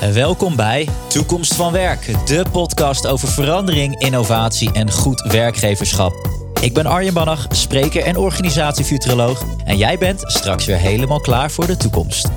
[0.00, 6.28] Welkom bij Toekomst van Werk, de podcast over verandering, innovatie en goed werkgeverschap.
[6.60, 9.44] Ik ben Arjen Bannach, spreker en organisatiefuturoloog.
[9.64, 12.28] En jij bent straks weer helemaal klaar voor de toekomst.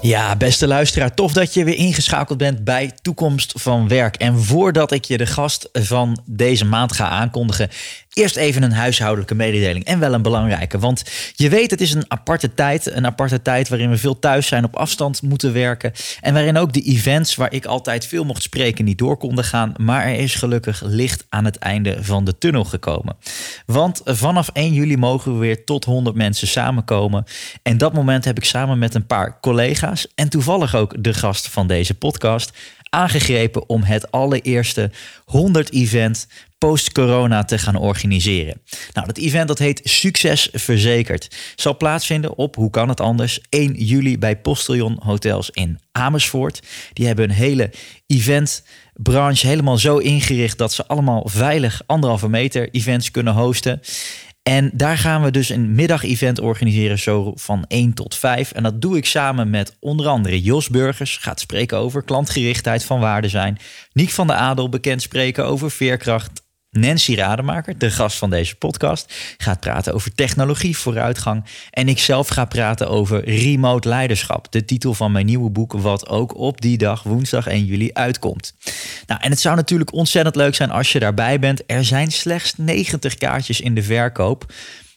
[0.00, 4.16] Ja, beste luisteraar, tof dat je weer ingeschakeld bent bij Toekomst van Werk.
[4.16, 7.70] En voordat ik je de gast van deze maand ga aankondigen,
[8.14, 10.78] Eerst even een huishoudelijke mededeling en wel een belangrijke.
[10.78, 11.02] Want
[11.34, 12.90] je weet, het is een aparte tijd.
[12.90, 15.92] Een aparte tijd waarin we veel thuis zijn, op afstand moeten werken.
[16.20, 19.74] En waarin ook de events waar ik altijd veel mocht spreken niet door konden gaan.
[19.76, 23.16] Maar er is gelukkig licht aan het einde van de tunnel gekomen.
[23.66, 27.24] Want vanaf 1 juli mogen we weer tot 100 mensen samenkomen.
[27.62, 31.48] En dat moment heb ik samen met een paar collega's en toevallig ook de gast
[31.48, 32.52] van deze podcast
[32.94, 34.90] aangegrepen om het allereerste
[35.24, 36.26] 100 event
[36.58, 38.60] post-corona te gaan organiseren.
[38.92, 41.36] Nou, dat event dat heet Succes Verzekerd.
[41.56, 46.62] Zal plaatsvinden op, hoe kan het anders, 1 juli bij Postillon Hotels in Amersfoort.
[46.92, 47.70] Die hebben een hele
[48.06, 53.80] eventbranche helemaal zo ingericht dat ze allemaal veilig anderhalve meter events kunnen hosten.
[54.50, 58.52] En daar gaan we dus een middagevent organiseren, zo van 1 tot 5.
[58.52, 63.00] En dat doe ik samen met onder andere Jos Burgers, gaat spreken over klantgerichtheid van
[63.00, 63.58] waarde zijn.
[63.92, 66.43] Niek van der Adel, bekend spreken over veerkracht.
[66.74, 71.44] Nancy Rademaker, de gast van deze podcast, gaat praten over technologie, vooruitgang.
[71.70, 74.52] En ik zelf ga praten over remote leiderschap.
[74.52, 78.54] De titel van mijn nieuwe boek, wat ook op die dag, woensdag 1 juli, uitkomt.
[79.06, 81.62] Nou, en het zou natuurlijk ontzettend leuk zijn als je daarbij bent.
[81.66, 84.52] Er zijn slechts 90 kaartjes in de verkoop.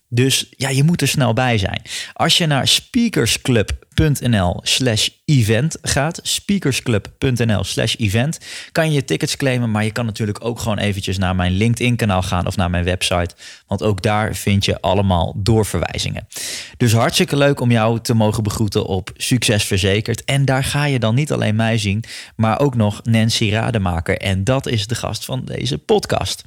[0.10, 1.82] Dus ja, je moet er snel bij zijn.
[2.14, 8.40] Als je naar speakersclub.nl slash event gaat, speakersclub.nl slash event,
[8.72, 11.96] kan je je tickets claimen, maar je kan natuurlijk ook gewoon eventjes naar mijn LinkedIn
[11.96, 13.36] kanaal gaan of naar mijn website,
[13.68, 16.28] want ook daar vind je allemaal doorverwijzingen.
[16.78, 20.24] Dus hartstikke leuk om jou te mogen begroeten op Succes Verzekerd.
[20.24, 22.04] En daar ga je dan niet alleen mij zien,
[22.36, 24.18] maar ook nog Nancy Rademaker.
[24.18, 26.44] En dat is de gast van deze podcast.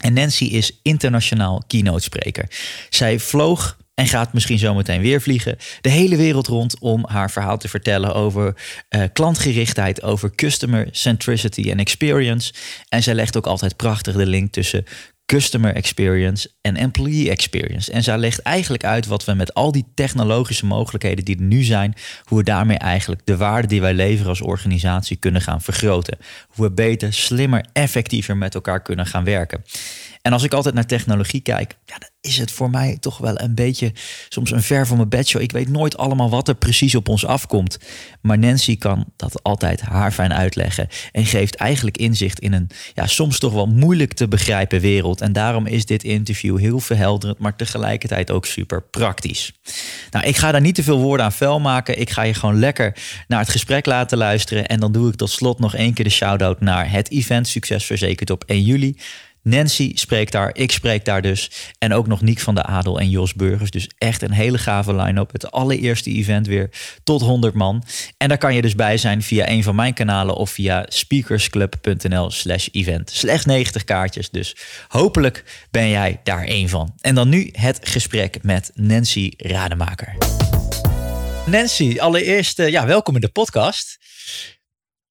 [0.00, 2.44] En Nancy is internationaal keynote spreker.
[2.90, 5.56] Zij vloog en gaat misschien zometeen weer vliegen.
[5.80, 8.54] De hele wereld rond om haar verhaal te vertellen over
[8.96, 12.52] uh, klantgerichtheid, over customer centricity en experience.
[12.88, 14.84] En zij legt ook altijd prachtig de link tussen
[15.30, 17.92] customer experience en employee experience.
[17.92, 21.62] En zij legt eigenlijk uit wat we met al die technologische mogelijkheden die er nu
[21.62, 26.18] zijn, hoe we daarmee eigenlijk de waarde die wij leveren als organisatie kunnen gaan vergroten.
[26.48, 29.64] Hoe we beter, slimmer, effectiever met elkaar kunnen gaan werken.
[30.22, 33.40] En als ik altijd naar technologie kijk, ja, dan is het voor mij toch wel
[33.40, 33.92] een beetje
[34.28, 35.42] soms een ver van mijn bedshow.
[35.42, 37.78] Ik weet nooit allemaal wat er precies op ons afkomt.
[38.20, 43.38] Maar Nancy kan dat altijd haarfijn uitleggen en geeft eigenlijk inzicht in een ja, soms
[43.38, 45.20] toch wel moeilijk te begrijpen wereld.
[45.20, 49.52] En daarom is dit interview heel verhelderend, maar tegelijkertijd ook super praktisch.
[50.10, 52.00] Nou, ik ga daar niet te veel woorden aan vuil maken.
[52.00, 52.96] Ik ga je gewoon lekker
[53.28, 54.66] naar het gesprek laten luisteren.
[54.66, 57.84] En dan doe ik tot slot nog één keer de shout-out naar het event Succes
[57.84, 58.96] Verzekerd op 1 juli.
[59.42, 61.50] Nancy spreekt daar, ik spreek daar dus.
[61.78, 63.70] En ook nog Niek van de Adel en Jos Burgers.
[63.70, 65.32] Dus echt een hele gave line-up.
[65.32, 66.70] Het allereerste event weer
[67.04, 67.84] tot 100 man.
[68.16, 72.30] En daar kan je dus bij zijn via een van mijn kanalen of via speakersclub.nl
[72.30, 73.10] slash event.
[73.10, 74.56] Slechts 90 kaartjes, dus
[74.88, 76.94] hopelijk ben jij daar één van.
[77.00, 80.16] En dan nu het gesprek met Nancy Rademaker.
[81.46, 83.98] Nancy, allereerst uh, ja, welkom in de podcast.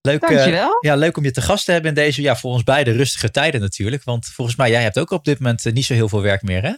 [0.02, 2.64] Leuk, uh, ja, leuk om je te gast te hebben in deze, ja, voor ons
[2.64, 4.04] beide rustige tijden natuurlijk.
[4.04, 6.42] Want volgens mij, jij hebt ook op dit moment eh, niet zo heel veel werk
[6.42, 6.74] meer, hè?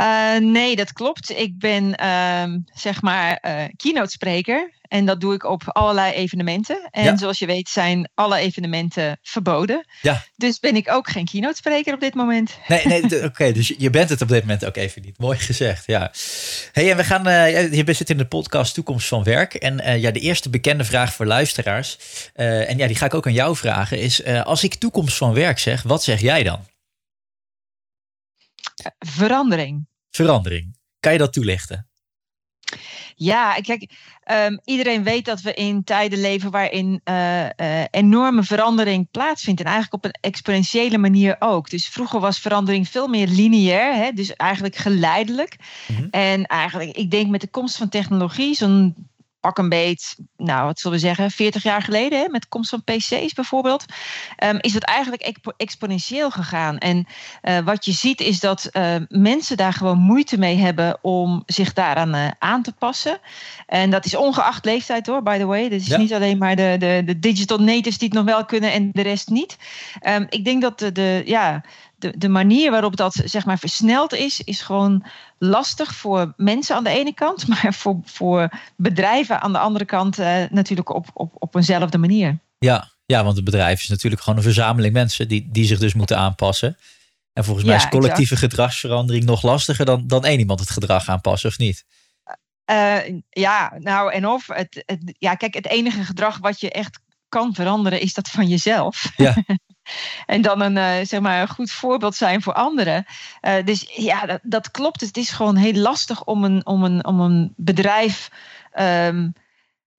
[0.00, 1.30] Uh, nee, dat klopt.
[1.30, 2.44] Ik ben uh,
[2.74, 4.80] zeg maar uh, keynote spreker.
[4.88, 6.88] En dat doe ik op allerlei evenementen.
[6.90, 9.86] En zoals je weet zijn alle evenementen verboden.
[10.00, 10.24] Ja.
[10.36, 12.58] Dus ben ik ook geen keynote spreker op dit moment.
[12.68, 13.52] Nee, nee oké.
[13.52, 15.18] dus je bent het op dit moment ook even niet.
[15.18, 16.12] Mooi gezegd, ja.
[16.72, 19.54] hey, en we gaan, uh, je zit in de podcast Toekomst van Werk.
[19.54, 21.98] En ja, de eerste bekende vraag voor luisteraars.
[22.34, 23.98] en ja, die ga ik ook aan jou vragen.
[23.98, 26.70] Is als ik Toekomst van Werk zeg, wat zeg jij dan?
[28.98, 29.86] Verandering.
[30.10, 30.76] Verandering.
[31.00, 31.86] Kan je dat toelichten?
[33.14, 33.90] Ja, kijk,
[34.30, 39.60] um, iedereen weet dat we in tijden leven waarin uh, uh, enorme verandering plaatsvindt.
[39.60, 41.70] En eigenlijk op een exponentiële manier ook.
[41.70, 45.56] Dus vroeger was verandering veel meer lineair, hè, dus eigenlijk geleidelijk.
[45.88, 46.08] Mm -hmm.
[46.10, 48.94] En eigenlijk, ik denk met de komst van technologie, zo'n
[49.42, 52.70] pak een beet, nou wat zullen we zeggen, 40 jaar geleden, hè, met de komst
[52.70, 53.84] van PC's bijvoorbeeld,
[54.44, 56.78] um, is dat eigenlijk exponentieel gegaan.
[56.78, 57.06] En
[57.42, 61.72] uh, wat je ziet is dat uh, mensen daar gewoon moeite mee hebben om zich
[61.72, 63.18] daaraan uh, aan te passen.
[63.66, 65.62] En dat is ongeacht leeftijd hoor, by the way.
[65.68, 65.96] Dat is ja.
[65.96, 69.02] niet alleen maar de, de, de digital natives die het nog wel kunnen en de
[69.02, 69.56] rest niet.
[70.08, 71.62] Um, ik denk dat de, de ja,
[72.02, 75.04] de, de manier waarop dat zeg maar versneld is, is gewoon
[75.38, 80.18] lastig voor mensen aan de ene kant, maar voor, voor bedrijven aan de andere kant
[80.18, 82.38] uh, natuurlijk op, op, op eenzelfde manier.
[82.58, 85.94] Ja, ja, want het bedrijf is natuurlijk gewoon een verzameling mensen die, die zich dus
[85.94, 86.76] moeten aanpassen.
[87.32, 91.48] En volgens mij is collectieve gedragsverandering nog lastiger dan, dan één iemand het gedrag aanpassen,
[91.48, 91.84] of niet?
[92.70, 92.98] Uh,
[93.28, 94.46] ja, nou en of.
[94.46, 98.48] Het, het, ja, kijk, het enige gedrag wat je echt kan veranderen is dat van
[98.48, 99.12] jezelf.
[99.16, 99.36] Ja.
[100.26, 103.04] en dan een, uh, zeg maar, een goed voorbeeld zijn voor anderen.
[103.42, 105.00] Uh, dus ja, dat, dat, klopt.
[105.00, 108.30] Het is gewoon heel lastig om een, om een, om een bedrijf.
[108.80, 109.32] Um,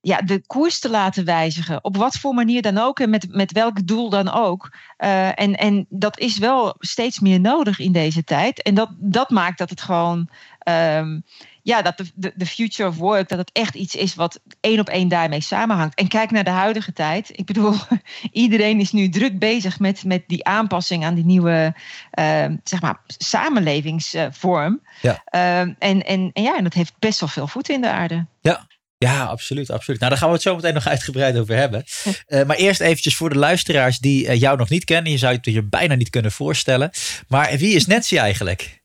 [0.01, 1.83] ja, de koers te laten wijzigen.
[1.83, 4.73] Op wat voor manier dan ook en met, met welk doel dan ook.
[4.97, 8.61] Uh, en, en dat is wel steeds meer nodig in deze tijd.
[8.61, 10.29] En dat, dat maakt dat het gewoon.
[10.69, 11.23] Um,
[11.63, 14.89] ja, dat de, de, future of work, dat het echt iets is wat één op
[14.89, 15.95] één daarmee samenhangt.
[15.95, 17.29] En kijk naar de huidige tijd.
[17.37, 17.75] Ik bedoel,
[18.31, 21.75] iedereen is nu druk bezig met, met die aanpassing aan die nieuwe
[22.19, 24.81] uh, zeg maar, samenlevingsvorm.
[25.01, 25.23] Ja.
[25.35, 28.25] Uh, en, en, en ja, en dat heeft best wel veel voeten in de aarde.
[28.41, 28.67] Ja,
[28.97, 29.99] ja, absoluut, absoluut.
[29.99, 31.83] Nou, daar gaan we het zo meteen nog uitgebreid over hebben.
[32.27, 35.11] Uh, maar eerst eventjes voor de luisteraars die uh, jou nog niet kennen.
[35.11, 36.91] Je zou het je bijna niet kunnen voorstellen.
[37.27, 38.81] Maar wie is Nancy eigenlijk?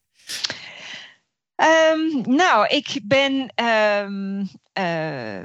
[1.61, 5.45] Um, nou, ik ben um, uh,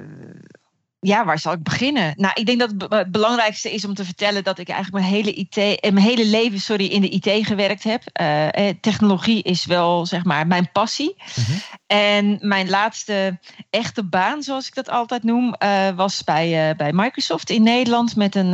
[1.04, 2.14] ja, waar zal ik beginnen?
[2.16, 5.34] Nou, ik denk dat het belangrijkste is om te vertellen dat ik eigenlijk mijn hele,
[5.34, 8.02] IT, eh, mijn hele leven sorry, in de IT gewerkt heb.
[8.22, 11.16] Uh, technologie is wel zeg maar mijn passie.
[11.18, 11.58] Mhm.
[11.88, 13.40] En mijn laatste
[13.70, 18.16] echte baan, zoals ik dat altijd noem, uh, was bij, uh, bij Microsoft in Nederland.
[18.16, 18.54] Met een,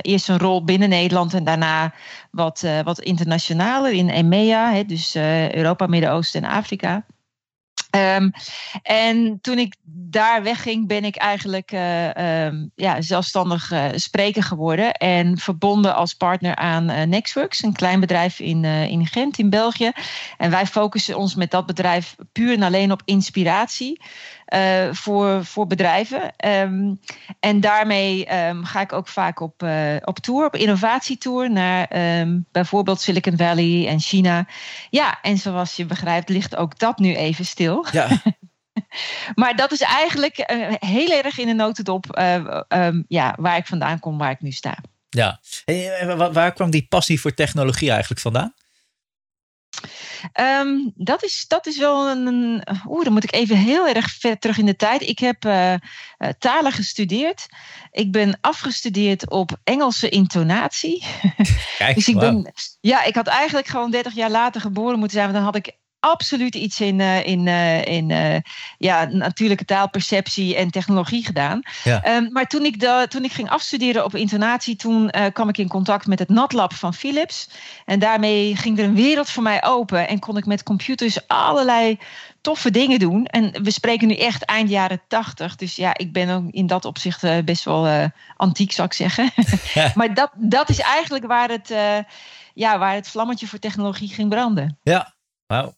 [0.00, 1.94] eerst een rol binnen Nederland en daarna
[2.30, 7.04] wat, wat internationaler in EMEA, hè, dus Europa, Midden-Oosten en Afrika.
[7.96, 8.32] Um,
[8.82, 14.92] en toen ik daar wegging, ben ik eigenlijk uh, um, ja, zelfstandig uh, spreker geworden.
[14.92, 19.90] En verbonden als partner aan uh, Nextworks, een klein bedrijf in, in Gent in België.
[20.36, 24.00] En wij focussen ons met dat bedrijf puur en alleen op inspiratie.
[24.54, 26.32] Uh, voor, voor bedrijven.
[26.46, 27.00] Um,
[27.40, 32.46] en daarmee um, ga ik ook vaak op, uh, op tour, op innovatietour naar um,
[32.50, 34.46] bijvoorbeeld Silicon Valley en China.
[34.90, 37.86] Ja, en zoals je begrijpt ligt ook dat nu even stil.
[37.92, 38.08] Ja.
[39.34, 42.04] maar dat is eigenlijk uh, heel erg in de notendop
[43.08, 44.76] ja, waar ik vandaan kom, waar ik nu sta.
[45.08, 45.40] Ja,
[46.32, 48.54] waar kwam die passie voor technologie eigenlijk vandaan?
[50.40, 52.62] Um, dat, is, dat is wel een.
[52.86, 55.02] Oeh, dan moet ik even heel erg ver terug in de tijd.
[55.02, 55.74] Ik heb uh,
[56.38, 57.46] talen gestudeerd.
[57.90, 61.04] Ik ben afgestudeerd op Engelse intonatie.
[61.78, 62.52] Kijk, dus ik ben.
[62.80, 65.32] Ja, ik had eigenlijk gewoon 30 jaar later geboren moeten zijn.
[65.32, 68.36] Want dan had ik absoluut iets in, uh, in, uh, in uh,
[68.78, 71.62] ja, natuurlijke taalperceptie en technologie gedaan.
[71.84, 72.16] Ja.
[72.16, 76.06] Um, maar toen ik, toen ik ging afstuderen op intonatie, toen kwam ik in contact
[76.06, 77.48] met het NatLab van Philips.
[77.84, 81.98] En daarmee ging er een wereld voor mij open en kon ik met computers allerlei
[82.40, 83.26] toffe dingen doen.
[83.26, 85.56] En we spreken nu echt eind jaren tachtig.
[85.56, 89.30] Dus ja, ik ben ook in dat opzicht best wel antiek, zou ik zeggen.
[89.98, 91.74] maar dat, dat is eigenlijk waar het,
[92.54, 94.78] ja, waar het vlammetje voor technologie ging branden.
[94.82, 95.14] Ja,
[95.46, 95.74] wauw.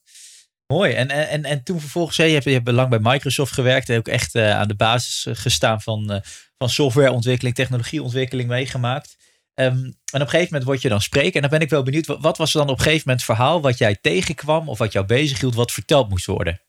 [0.75, 0.93] Mooi.
[0.93, 3.89] En, en, en toen vervolgens, je hebt, je hebt lang bij Microsoft gewerkt.
[3.89, 6.19] En ook echt uh, aan de basis eh, gestaan van, uh,
[6.59, 9.17] van softwareontwikkeling, technologieontwikkeling meegemaakt.
[9.55, 11.35] Um, en op een gegeven moment word je dan spreken.
[11.35, 13.61] En dan ben ik wel benieuwd, wat, was dan op een gegeven moment het verhaal
[13.61, 16.61] wat jij tegenkwam of wat jou bezighield, wat verteld moest worden?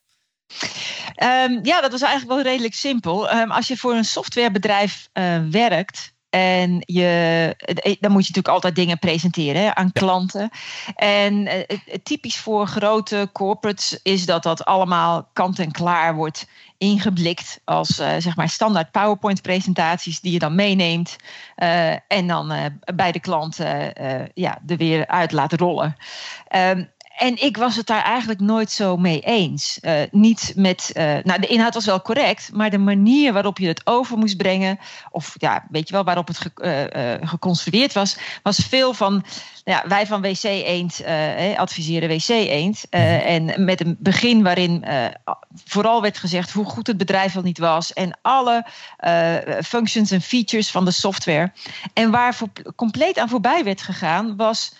[1.24, 3.34] Um, ja, dat was eigenlijk wel redelijk simpel.
[3.34, 5.10] Um, als je voor een softwarebedrijf
[5.52, 10.50] werkt, en je, eh, dan moet je natuurlijk altijd dingen presenteren hè, aan klanten.
[10.96, 11.62] En uh,
[12.04, 18.16] typisch voor grote corporates is dat dat allemaal kant en klaar wordt ingeblikt als uh,
[18.18, 21.16] zeg maar standaard PowerPoint-presentaties die je dan meeneemt
[21.58, 22.66] uh, en dan uh,
[22.96, 23.58] bij de klant
[24.34, 25.96] ja, er weer uit laat rollen.
[26.56, 29.78] Um, en ik was het daar eigenlijk nooit zo mee eens.
[29.82, 33.68] Uh, niet met, uh, nou de inhoud was wel correct, maar de manier waarop je
[33.68, 34.80] het over moest brengen,
[35.12, 39.26] of ja, weet je wel, waarop het ge, uh, geconstrueerd was, was veel van,
[39.64, 41.04] ja, wij van WC Eend
[41.56, 42.84] adviseren WC Eend.
[42.90, 43.02] Mhm.
[43.04, 44.86] en met een begin waarin
[45.66, 48.66] vooral werd gezegd hoe goed het bedrijf wel niet was en alle
[49.64, 51.52] functions en features van de software.
[51.94, 54.72] En waar voor, compleet aan voorbij werd gegaan was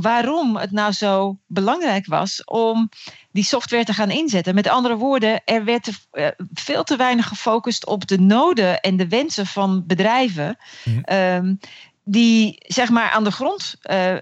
[0.00, 2.88] waarom het nou zo belangrijk was om
[3.30, 4.54] die software te gaan inzetten.
[4.54, 9.08] Met andere woorden, er werd eh, veel te weinig gefocust op de noden en de
[9.08, 10.56] wensen van bedrijven.
[10.84, 10.98] Mhm.
[11.00, 11.54] Ehm,
[12.04, 14.16] die zeg maar aan de grond, uh,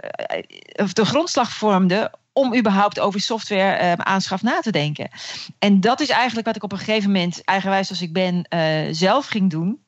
[0.72, 5.10] of de grondslag vormden om überhaupt over software uh, aanschaf na te denken.
[5.58, 8.46] En dat is eigenlijk wat ik op een gegeven moment, eigenwijs als ik ben,
[8.90, 9.81] zelf ging doen.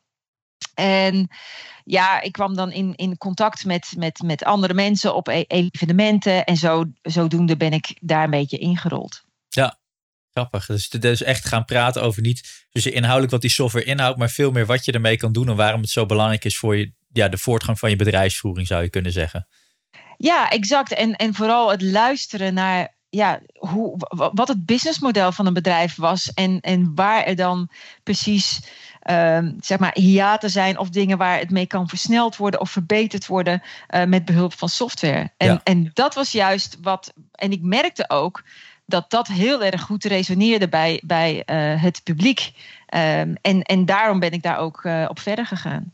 [0.75, 1.29] En
[1.85, 6.45] ja, ik kwam dan in, in contact met, met, met andere mensen op e-, evenementen.
[6.45, 9.25] En zo, zodoende ben ik daar een beetje ingerold.
[9.49, 9.79] Ja,
[10.35, 10.67] Grappig.
[10.67, 14.51] Dus, dus echt gaan praten over niet dus inhoudelijk wat die software inhoudt, maar veel
[14.51, 17.29] meer wat je ermee kan doen en waarom het zo belangrijk is voor je, ja,
[17.29, 19.47] de voortgang van je bedrijfsvoering, zou je kunnen zeggen.
[20.17, 20.93] Ja, exact.
[20.93, 23.97] En, en vooral het luisteren naar ja, hoe,
[24.33, 27.71] wat het businessmodel van een bedrijf was en, en waar er dan
[28.03, 28.61] precies
[29.11, 33.27] uh, zeg maar hiaten zijn of dingen waar het mee kan versneld worden of verbeterd
[33.27, 33.63] worden
[33.95, 35.31] uh, met behulp van software.
[35.37, 38.43] En, en dat was juist wat, en ik merkte ook
[38.87, 42.53] dat dat heel erg goed resoneerde bij, bij uh, het publiek.
[42.95, 45.93] Um, en, en daarom ben ik daar ook uh, op verder gegaan.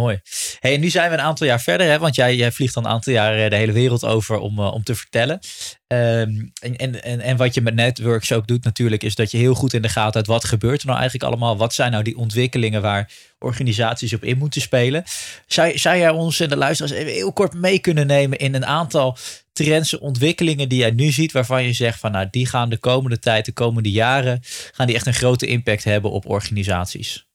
[0.00, 0.20] Mooi.
[0.58, 2.88] Hey, nu zijn we een aantal jaar verder, hè, want jij, jij vliegt al een
[2.88, 5.40] aantal jaar eh, de hele wereld over om, uh, om te vertellen.
[5.86, 9.54] Um, en, en, en wat je met networks ook doet natuurlijk, is dat je heel
[9.54, 11.56] goed in de gaten hebt wat gebeurt er nou eigenlijk allemaal.
[11.56, 15.04] Wat zijn nou die ontwikkelingen waar organisaties op in moeten spelen?
[15.46, 18.66] Zou, zou jij ons en de luisteraars even heel kort mee kunnen nemen in een
[18.66, 19.16] aantal
[19.52, 23.18] trends, ontwikkelingen die jij nu ziet, waarvan je zegt van nou, die gaan de komende
[23.18, 24.40] tijd, de komende jaren,
[24.72, 27.28] gaan die echt een grote impact hebben op organisaties?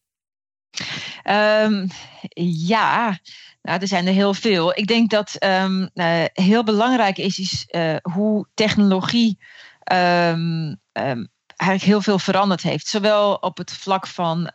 [1.24, 1.88] Um,
[2.67, 3.20] ja,
[3.62, 4.77] nou, er zijn er heel veel.
[4.77, 9.38] Ik denk dat um, uh, heel belangrijk is, is uh, hoe technologie
[9.91, 10.79] um,
[11.55, 12.88] eigenlijk heel veel veranderd heeft.
[12.88, 14.50] Zowel op het vlak van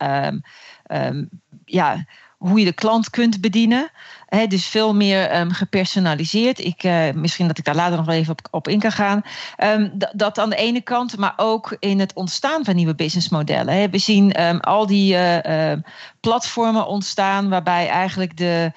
[1.65, 2.05] ja,
[2.39, 3.91] hoe je de klant kunt bedienen.
[4.49, 6.59] Dus veel meer um, gepersonaliseerd.
[6.59, 9.23] Ik, uh, misschien dat ik daar later nog wel even op, in kan gaan.
[9.59, 13.91] Um, dat aan de ene kant, maar ook in het ontstaan van nieuwe businessmodellen.
[13.91, 15.73] We zien al die uh,
[16.21, 18.73] platformen ontstaan waarbij eigenlijk de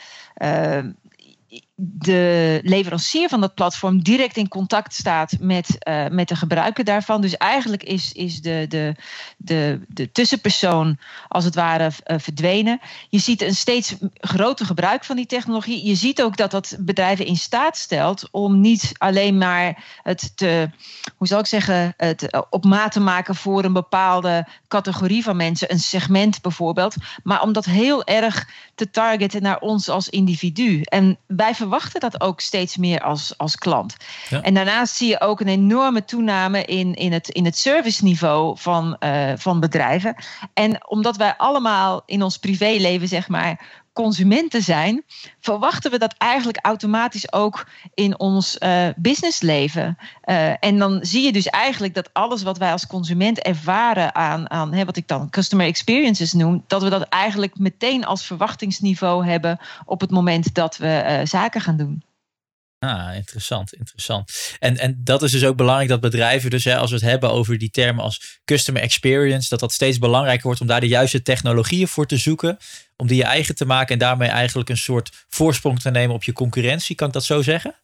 [1.76, 7.22] de leverancier van dat platform direct in contact staat met, uh, met de gebruiker daarvan.
[7.22, 8.96] Dus eigenlijk is, is de, de,
[9.38, 12.80] de, de tussenpersoon als het ware uh, verdwenen.
[13.10, 15.86] Je ziet een steeds groter gebruik van die technologie.
[15.86, 20.70] Je ziet ook dat dat bedrijven in staat stelt om niet alleen maar het te,
[21.18, 25.36] hoe zal ik zeggen, het eh, op maat te maken voor een bepaalde categorie van
[25.36, 30.82] mensen, een segment bijvoorbeeld, maar om dat heel erg te targeten naar ons als individu.
[30.82, 33.96] En wij verwachten dat ook steeds meer als, als klant.
[34.30, 34.42] Ja.
[34.42, 38.98] En daarnaast zie je ook een enorme toename in, in, het, in het serviceniveau van,
[39.00, 40.16] uh, van bedrijven.
[40.54, 45.04] En omdat wij allemaal in ons privéleven, zeg maar, consumenten zijn,
[45.40, 49.98] verwachten we dat eigenlijk automatisch ook in ons uh, businessleven.
[50.26, 54.50] Uh, en dan zie je dus eigenlijk dat alles wat wij als consument ervaren aan,
[54.50, 59.26] aan hè, wat ik dan customer experiences noem, dat we dat eigenlijk meteen als verwachtingsniveau
[59.26, 62.04] hebben op het moment dat we uh, zaken gaan doen.
[62.84, 64.32] Ah, interessant, interessant.
[64.60, 67.32] En, en dat is dus ook belangrijk dat bedrijven, dus hè, als we het hebben
[67.32, 71.22] over die termen als customer experience, dat dat steeds belangrijker wordt om daar de juiste
[71.22, 72.58] technologieën voor te zoeken,
[72.98, 76.24] om die je eigen te maken en daarmee eigenlijk een soort voorsprong te nemen op
[76.24, 76.96] je concurrentie.
[76.96, 77.76] Kan ik dat zo zeggen?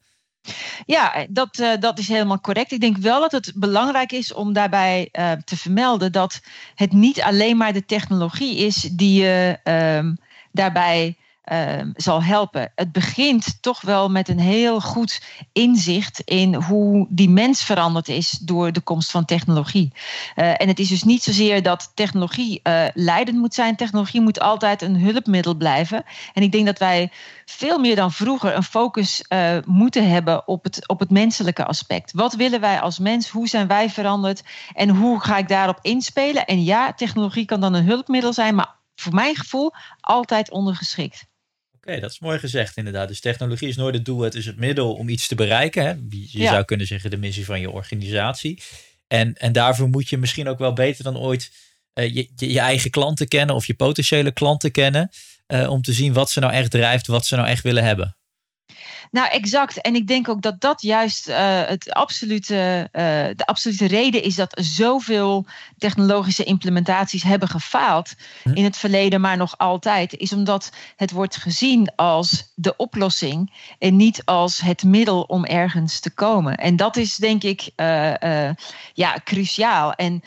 [0.86, 2.72] Ja, dat, uh, dat is helemaal correct.
[2.72, 6.41] Ik denk wel dat het belangrijk is om daarbij uh, te vermelden dat
[6.75, 10.12] het niet alleen maar de technologie is die je uh,
[10.51, 11.18] daarbij
[11.51, 12.72] uh, zal helpen.
[12.75, 18.29] Het begint toch wel met een heel goed inzicht in hoe die mens veranderd is
[18.29, 19.91] door de komst van technologie.
[20.36, 23.75] Uh, en het is dus niet zozeer dat technologie uh, leidend moet zijn.
[23.75, 26.03] Technologie moet altijd een hulpmiddel blijven.
[26.34, 27.12] En ik denk dat wij
[27.46, 29.24] veel meer dan vroeger een focus
[29.65, 32.12] moeten hebben op het, op het menselijke aspect.
[32.13, 33.29] Wat willen wij als mens?
[33.29, 34.44] Hoe zijn wij veranderd?
[34.74, 36.46] En hoe ga ik daarop inspelen?
[36.46, 41.28] En ja, technologie kan dan een hulpmiddel zijn, maar voor mijn gevoel altijd ondergeschikt.
[41.89, 43.08] Oké, dat is mooi gezegd inderdaad.
[43.08, 45.84] Dus technologie is nooit het doel, het is het middel om iets te bereiken.
[45.84, 45.89] Hè?
[46.10, 46.51] Je ja.
[46.51, 48.62] zou kunnen zeggen de missie van je organisatie.
[49.08, 51.51] En, en daarvoor moet je misschien ook wel beter dan ooit
[51.93, 55.10] uh, je, je, je, eigen klanten kennen of je potentiële klanten kennen.
[55.48, 58.17] Uh, om te zien wat ze nou echt drijft, wat ze nou echt willen hebben.
[59.11, 59.81] Nou, exact.
[59.81, 63.01] En ik denk ook dat dat juist uh, het absolute, uh,
[63.35, 65.45] de absolute reden is dat zoveel
[65.77, 68.53] technologische implementaties hebben gefaald hm.
[68.53, 73.95] in het verleden, maar nog altijd, is omdat het wordt gezien als de oplossing en
[73.95, 76.55] niet als het middel om ergens te komen.
[76.55, 78.49] En dat is denk ik uh,
[78.93, 79.93] ja, cruciaal.
[79.93, 80.23] En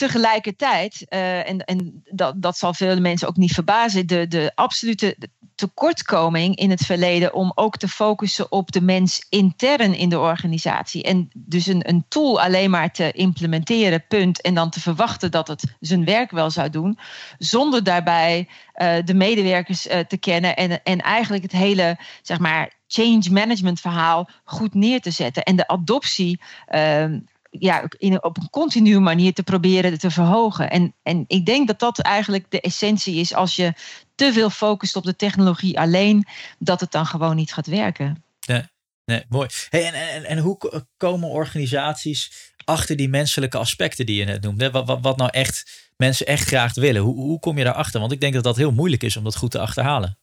[0.00, 5.16] tegelijkertijd, uh, en, en dat, dat zal veel mensen ook niet verbazen, de, de absolute
[5.54, 11.02] tekortkoming in het verleden om ook te focussen op de mens intern in de organisatie.
[11.02, 14.40] En dus een, een tool alleen maar te implementeren, punt.
[14.40, 16.98] En dan te verwachten dat het zijn werk wel zou doen,
[17.38, 22.72] zonder daarbij uh, de medewerkers uh, te kennen en, en eigenlijk het hele, zeg maar,
[22.86, 25.42] change management verhaal goed neer te zetten.
[25.42, 26.40] En de adoptie
[26.74, 27.04] uh,
[27.50, 30.70] ja, in, op een continue manier te proberen te verhogen.
[30.70, 33.72] En, en ik denk dat dat eigenlijk de essentie is als je
[34.14, 36.26] te veel focust op de technologie alleen,
[36.58, 38.24] dat het dan gewoon niet gaat werken.
[38.46, 38.62] Nee,
[39.04, 39.48] nee mooi.
[39.68, 44.70] Hey, en, en, en hoe komen organisaties achter die menselijke aspecten die je net noemde?
[44.70, 47.02] Wat, wat, wat nou echt mensen echt graag willen?
[47.02, 48.00] Hoe, hoe kom je daarachter?
[48.00, 50.18] Want ik denk dat dat heel moeilijk is om dat goed te achterhalen.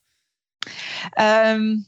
[1.22, 1.88] Um,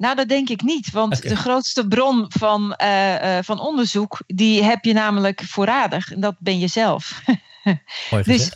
[0.00, 0.90] nou, dat denk ik niet.
[0.90, 6.12] Want de grootste bron van, uh, uh, van onderzoek, die heb je namelijk voorradig.
[6.12, 7.22] En dat ben je zelf.
[8.10, 8.50] Mooi dus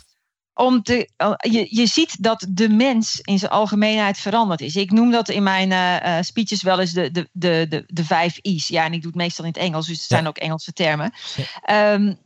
[0.53, 4.75] om te, je, je ziet dat de mens in zijn algemeenheid veranderd is.
[4.75, 8.37] Ik noem dat in mijn uh, speeches wel eens de, de, de, de, de vijf
[8.37, 8.67] I's.
[8.67, 11.13] Ja, en ik doe het meestal in het Engels, dus het zijn ook Engelse termen.
[11.65, 11.93] Ja.
[11.93, 12.17] Um,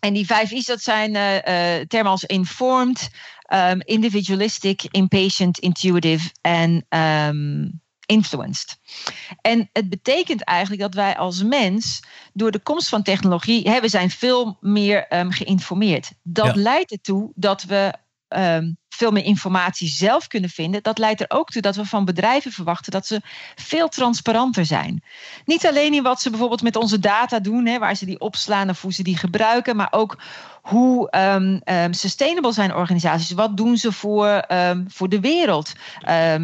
[0.00, 3.10] en die vijf I's, dat zijn uh, termen als informed,
[3.54, 8.78] um, individualistic, impatient, intuitive en um, influenced.
[9.40, 13.88] En het betekent eigenlijk dat wij als mens door de komst van technologie, hè, we
[13.88, 16.12] zijn veel meer um, geïnformeerd.
[16.22, 16.62] Dat ja.
[16.62, 17.92] leidt ertoe dat we
[18.28, 20.82] um, veel meer informatie zelf kunnen vinden.
[20.82, 23.20] Dat leidt er ook toe dat we van bedrijven verwachten dat ze
[23.54, 25.02] veel transparanter zijn.
[25.44, 28.70] Niet alleen in wat ze bijvoorbeeld met onze data doen, hè, waar ze die opslaan
[28.70, 30.18] of hoe ze die gebruiken, maar ook
[30.66, 33.30] hoe um, um, sustainable zijn organisaties?
[33.30, 35.72] Wat doen ze voor, um, voor de wereld?
[36.08, 36.34] Uh,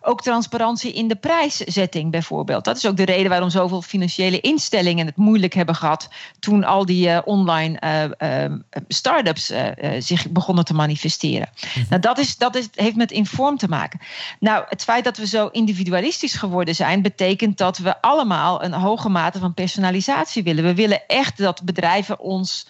[0.00, 2.64] ook transparantie in de prijszetting bijvoorbeeld.
[2.64, 6.08] Dat is ook de reden waarom zoveel financiële instellingen het moeilijk hebben gehad
[6.38, 8.56] toen al die uh, online uh,
[8.88, 9.52] start-ups
[9.98, 11.48] zich begonnen te manifesteren.
[11.74, 11.86] Mm-hmm.
[11.88, 14.00] Nou, dat, is, dat is, heeft met inform te maken.
[14.40, 19.08] Nou, het feit dat we zo individualistisch geworden zijn, betekent dat we allemaal een hoge
[19.08, 20.64] mate van personalisatie willen.
[20.64, 22.66] We willen echt dat bedrijven ons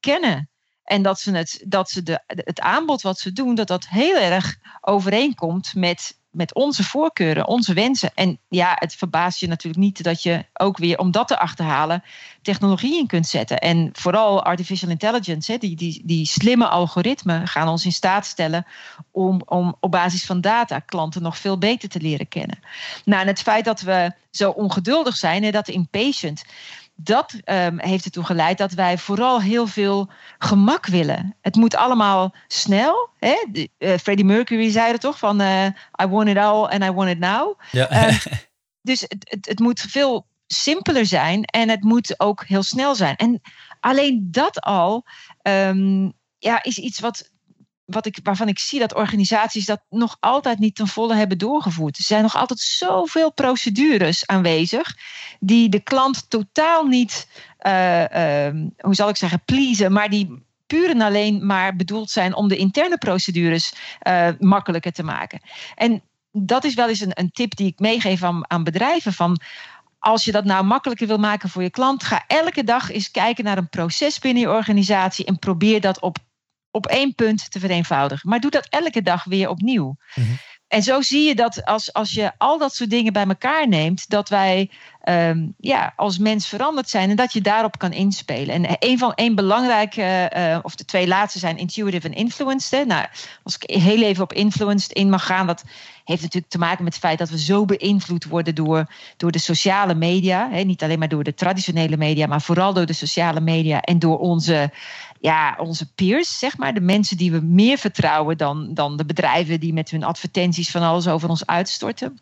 [0.00, 0.48] kennen.
[0.84, 4.16] En dat ze, het, dat ze de, het aanbod wat ze doen, dat dat heel
[4.16, 8.10] erg overeenkomt met, met onze voorkeuren, onze wensen.
[8.14, 12.02] En ja, het verbaast je natuurlijk niet dat je ook weer om dat te achterhalen
[12.42, 13.58] technologie in kunt zetten.
[13.58, 18.66] En vooral artificial intelligence, hè, die, die, die slimme algoritmen gaan ons in staat stellen
[19.10, 22.58] om, om op basis van data klanten nog veel beter te leren kennen.
[23.04, 26.44] Nou, en het feit dat we zo ongeduldig zijn en dat impatient
[26.94, 31.36] dat um, heeft ertoe geleid dat wij vooral heel veel gemak willen.
[31.40, 33.08] Het moet allemaal snel.
[33.18, 33.34] Hè?
[33.78, 35.66] Uh, Freddie Mercury zei het toch van uh,
[36.02, 37.60] I want it all and I want it now.
[37.70, 38.08] Ja.
[38.08, 38.16] Uh,
[38.90, 43.16] dus het, het, het moet veel simpeler zijn en het moet ook heel snel zijn.
[43.16, 43.40] En
[43.80, 45.06] alleen dat al
[45.42, 47.30] um, ja, is iets wat
[47.84, 51.96] wat ik, waarvan ik zie dat organisaties dat nog altijd niet ten volle hebben doorgevoerd.
[51.96, 54.96] Er zijn nog altijd zoveel procedures aanwezig
[55.40, 57.28] die de klant totaal niet,
[57.66, 62.34] uh, uh, hoe zal ik zeggen, pleasen, maar die puur en alleen maar bedoeld zijn
[62.34, 63.74] om de interne procedures
[64.08, 65.40] uh, makkelijker te maken.
[65.74, 69.40] En dat is wel eens een, een tip die ik meegeef aan, aan bedrijven van
[69.98, 73.44] als je dat nou makkelijker wil maken voor je klant, ga elke dag eens kijken
[73.44, 76.18] naar een proces binnen je organisatie en probeer dat op
[76.74, 78.28] op één punt te vereenvoudigen.
[78.28, 79.96] Maar doe dat elke dag weer opnieuw.
[80.14, 80.38] Mm-hmm.
[80.68, 84.08] En zo zie je dat als, als je al dat soort dingen bij elkaar neemt,
[84.08, 84.70] dat wij
[85.08, 88.64] um, ja, als mens veranderd zijn en dat je daarop kan inspelen.
[88.64, 92.86] En een van één belangrijke, uh, of de twee laatste zijn intuitive en influenced.
[92.86, 93.06] Nou,
[93.42, 95.64] als ik heel even op influenced in mag gaan, dat
[96.04, 98.86] heeft natuurlijk te maken met het feit dat we zo beïnvloed worden door,
[99.16, 100.48] door de sociale media.
[100.50, 100.62] Hè?
[100.62, 104.18] Niet alleen maar door de traditionele media, maar vooral door de sociale media en door
[104.18, 104.70] onze
[105.20, 106.74] ja, onze peers, zeg maar.
[106.74, 110.82] De mensen die we meer vertrouwen dan, dan de bedrijven die met hun advertenties van
[110.82, 112.18] alles over ons uitstorten.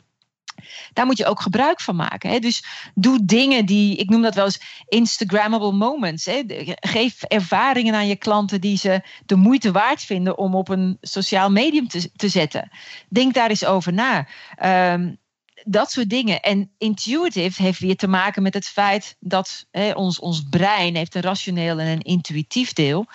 [0.92, 2.30] Daar moet je ook gebruik van maken.
[2.30, 2.38] Hè?
[2.38, 6.24] Dus doe dingen die, ik noem dat wel eens Instagrammable moments.
[6.24, 6.42] Hè?
[6.80, 11.50] Geef ervaringen aan je klanten die ze de moeite waard vinden om op een sociaal
[11.50, 12.70] medium te, te zetten.
[13.08, 14.26] Denk daar eens over na.
[14.92, 15.20] Um,
[15.64, 16.40] dat soort dingen.
[16.40, 21.14] En intuitive heeft weer te maken met het feit dat hè, ons, ons brein heeft
[21.14, 23.06] een rationeel en een intuïtief deel.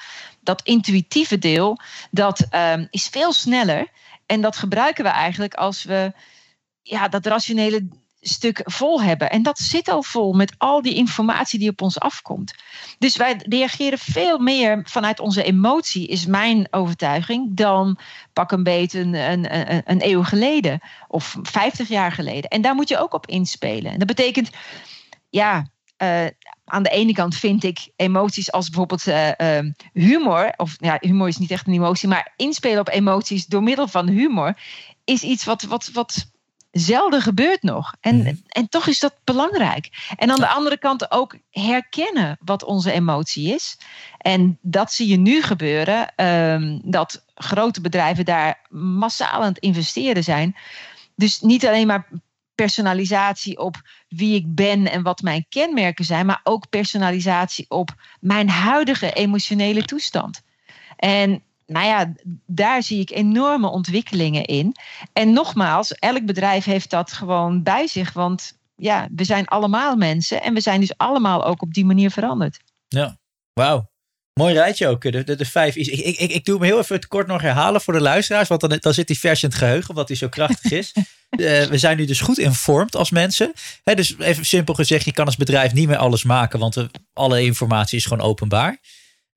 [0.41, 1.79] Dat intuïtieve deel,
[2.11, 3.87] dat um, is veel sneller.
[4.25, 6.13] En dat gebruiken we eigenlijk als we
[6.89, 7.87] ja, dat rationele
[8.21, 9.29] stuk vol hebben.
[9.29, 12.53] En dat zit al vol met al die informatie die op ons afkomt.
[12.97, 17.99] Dus wij reageren veel meer vanuit onze emotie, is mijn overtuiging, dan
[18.33, 22.49] pak een beetje een, een, een eeuw geleden of 50 jaar geleden.
[22.49, 23.91] En daar moet je ook op inspelen.
[23.91, 24.49] En dat betekent,
[25.29, 25.75] ja.
[26.03, 26.25] Uh,
[26.65, 31.27] aan de ene kant vind ik emoties als bijvoorbeeld uh, uh, humor, of ja, humor
[31.27, 34.57] is niet echt een emotie, maar inspelen op emoties door middel van humor
[35.03, 36.31] is iets wat, wat, wat
[36.79, 37.93] zelden gebeurt nog.
[37.99, 38.35] En, mhm.
[38.47, 40.13] en toch is dat belangrijk.
[40.15, 43.77] En aan de andere kant ook herkennen wat onze emotie is.
[44.17, 50.23] En dat zie je nu gebeuren, um, dat grote bedrijven daar massaal aan het investeren
[50.23, 50.55] zijn.
[51.15, 52.07] Dus niet alleen maar
[52.55, 58.49] personalisatie op wie ik ben en wat mijn kenmerken zijn, maar ook personalisatie op mijn
[58.49, 60.41] huidige emotionele toestand.
[60.95, 62.13] En nou ja,
[62.45, 64.75] daar zie ik enorme ontwikkelingen in.
[65.13, 68.13] En nogmaals, elk bedrijf heeft dat gewoon bij zich.
[68.13, 72.11] Want ja, we zijn allemaal mensen en we zijn dus allemaal ook op die manier
[72.11, 72.59] veranderd.
[72.87, 73.17] Ja,
[73.53, 73.89] wauw.
[74.33, 75.87] Mooi rijtje ook, de, de, de vijf is.
[75.87, 78.61] Ik, ik, ik doe me heel even het kort nog herhalen voor de luisteraars, want
[78.61, 80.93] dan, dan zit die vers in het geheugen, omdat hij zo krachtig is.
[80.95, 83.53] Uh, we zijn nu dus goed informed als mensen.
[83.83, 86.89] He, dus even simpel gezegd, je kan als bedrijf niet meer alles maken, want we,
[87.13, 88.77] alle informatie is gewoon openbaar.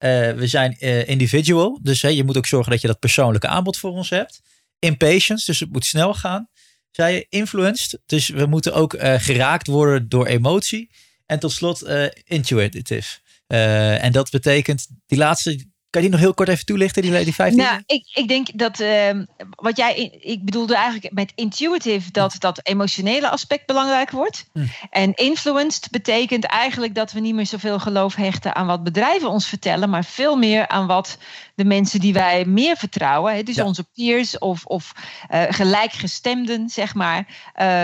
[0.03, 3.77] Uh, we zijn uh, individual, dus je moet ook zorgen dat je dat persoonlijke aanbod
[3.77, 4.41] voor ons hebt.
[4.79, 6.49] Impatience, dus het moet snel gaan.
[6.91, 10.91] Zij influenced, dus we moeten ook geraakt worden door emotie.
[11.27, 11.89] En tot slot
[12.25, 13.19] intuitive.
[13.47, 17.35] En dat betekent, die laatste, kan je die nog heel kort even toelichten, die, die
[17.35, 17.59] 15?
[17.59, 19.11] Nou, ik, ik denk dat uh,
[19.51, 24.45] wat jij, ik bedoelde eigenlijk met intuitive dat dat emotionele aspect belangrijk wordt.
[24.53, 24.65] Hm.
[24.91, 29.47] En influenced betekent eigenlijk dat we niet meer zoveel geloof hechten aan wat bedrijven ons
[29.47, 31.19] vertellen, maar veel meer aan wat
[31.55, 33.65] de mensen die wij meer vertrouwen, hè, dus ja.
[33.65, 34.93] onze peers of, of
[35.31, 37.27] uh, gelijkgestemden, zeg maar,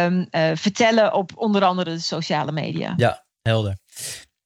[0.05, 2.95] um, uh, vertellen op onder andere de sociale media.
[2.97, 3.77] Ja, helder.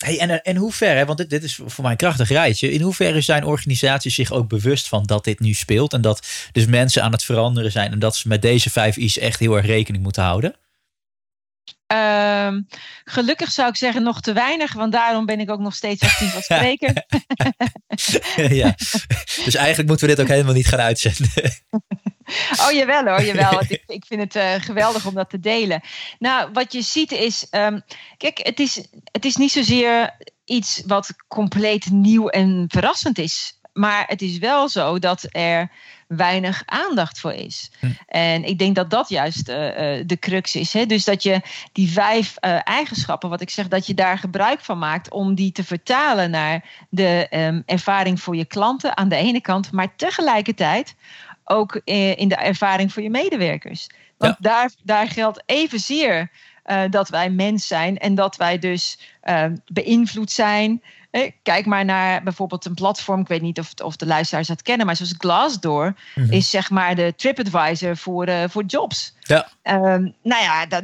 [0.04, 2.72] Hey, en in hoeverre, want dit, dit is voor mij een krachtig rijtje.
[2.72, 5.92] In hoeverre zijn organisaties zich ook bewust van dat dit nu speelt?
[5.92, 7.92] En dat dus mensen aan het veranderen zijn.
[7.92, 10.54] En dat ze met deze vijf I's echt heel erg rekening moeten houden?
[11.92, 12.66] Um,
[13.04, 16.34] gelukkig zou ik zeggen nog te weinig, want daarom ben ik ook nog steeds actief
[16.34, 17.04] als spreker.
[18.62, 18.74] ja,
[19.44, 21.30] dus eigenlijk moeten we dit ook helemaal niet gaan uitzenden.
[22.60, 23.60] Oh jawel hoor, jawel.
[23.68, 25.80] ik, ik vind het uh, geweldig om dat te delen.
[26.18, 27.82] Nou, wat je ziet is, um,
[28.16, 33.58] kijk, het is, het is niet zozeer iets wat compleet nieuw en verrassend is.
[33.72, 35.70] Maar het is wel zo dat er
[36.16, 37.70] weinig aandacht voor is.
[37.80, 37.86] Hm.
[38.06, 39.54] En ik denk dat dat juist uh,
[40.06, 40.72] de crux is.
[40.72, 40.86] Hè?
[40.86, 41.40] Dus dat je
[41.72, 45.52] die vijf uh, eigenschappen, wat ik zeg, dat je daar gebruik van maakt om die
[45.52, 50.94] te vertalen naar de um, ervaring voor je klanten aan de ene kant, maar tegelijkertijd
[51.44, 53.86] ook in de ervaring voor je medewerkers.
[54.16, 54.50] Want ja.
[54.50, 56.30] daar, daar geldt evenzeer
[56.66, 60.82] uh, dat wij mens zijn en dat wij dus uh, beïnvloed zijn.
[61.42, 63.20] Kijk maar naar bijvoorbeeld een platform.
[63.20, 66.32] Ik weet niet of, of de luisteraars dat kennen, maar zoals Glassdoor mm-hmm.
[66.32, 69.14] is zeg maar de TripAdvisor voor, uh, voor jobs.
[69.20, 69.48] Ja.
[69.62, 70.82] Um, nou ja, dat,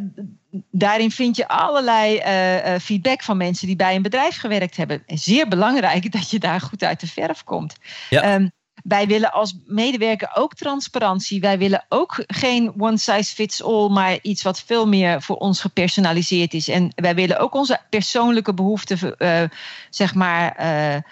[0.70, 5.02] daarin vind je allerlei uh, feedback van mensen die bij een bedrijf gewerkt hebben.
[5.06, 7.74] Zeer belangrijk dat je daar goed uit de verf komt.
[8.10, 8.34] Ja.
[8.34, 8.50] Um,
[8.88, 11.40] wij willen als medewerker ook transparantie.
[11.40, 15.60] Wij willen ook geen one size fits all, maar iets wat veel meer voor ons
[15.60, 16.68] gepersonaliseerd is.
[16.68, 19.42] En wij willen ook onze persoonlijke behoeften, uh,
[19.90, 20.56] zeg maar.
[20.60, 21.02] Uh,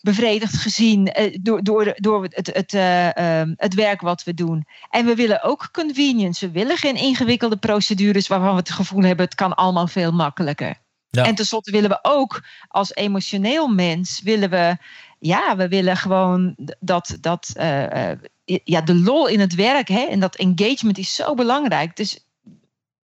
[0.00, 4.66] bevredigd gezien uh, door, door, door het, het, uh, het werk wat we doen.
[4.90, 6.46] En we willen ook convenience.
[6.46, 10.76] We willen geen ingewikkelde procedures waarvan we het gevoel hebben: het kan allemaal veel makkelijker.
[11.10, 11.24] Ja.
[11.24, 14.76] En tenslotte willen we ook als emotioneel mens willen we
[15.18, 18.12] ja, we willen gewoon dat, dat uh,
[18.44, 21.96] ja, de lol in het werk hè, en dat engagement is zo belangrijk.
[21.96, 22.18] Dus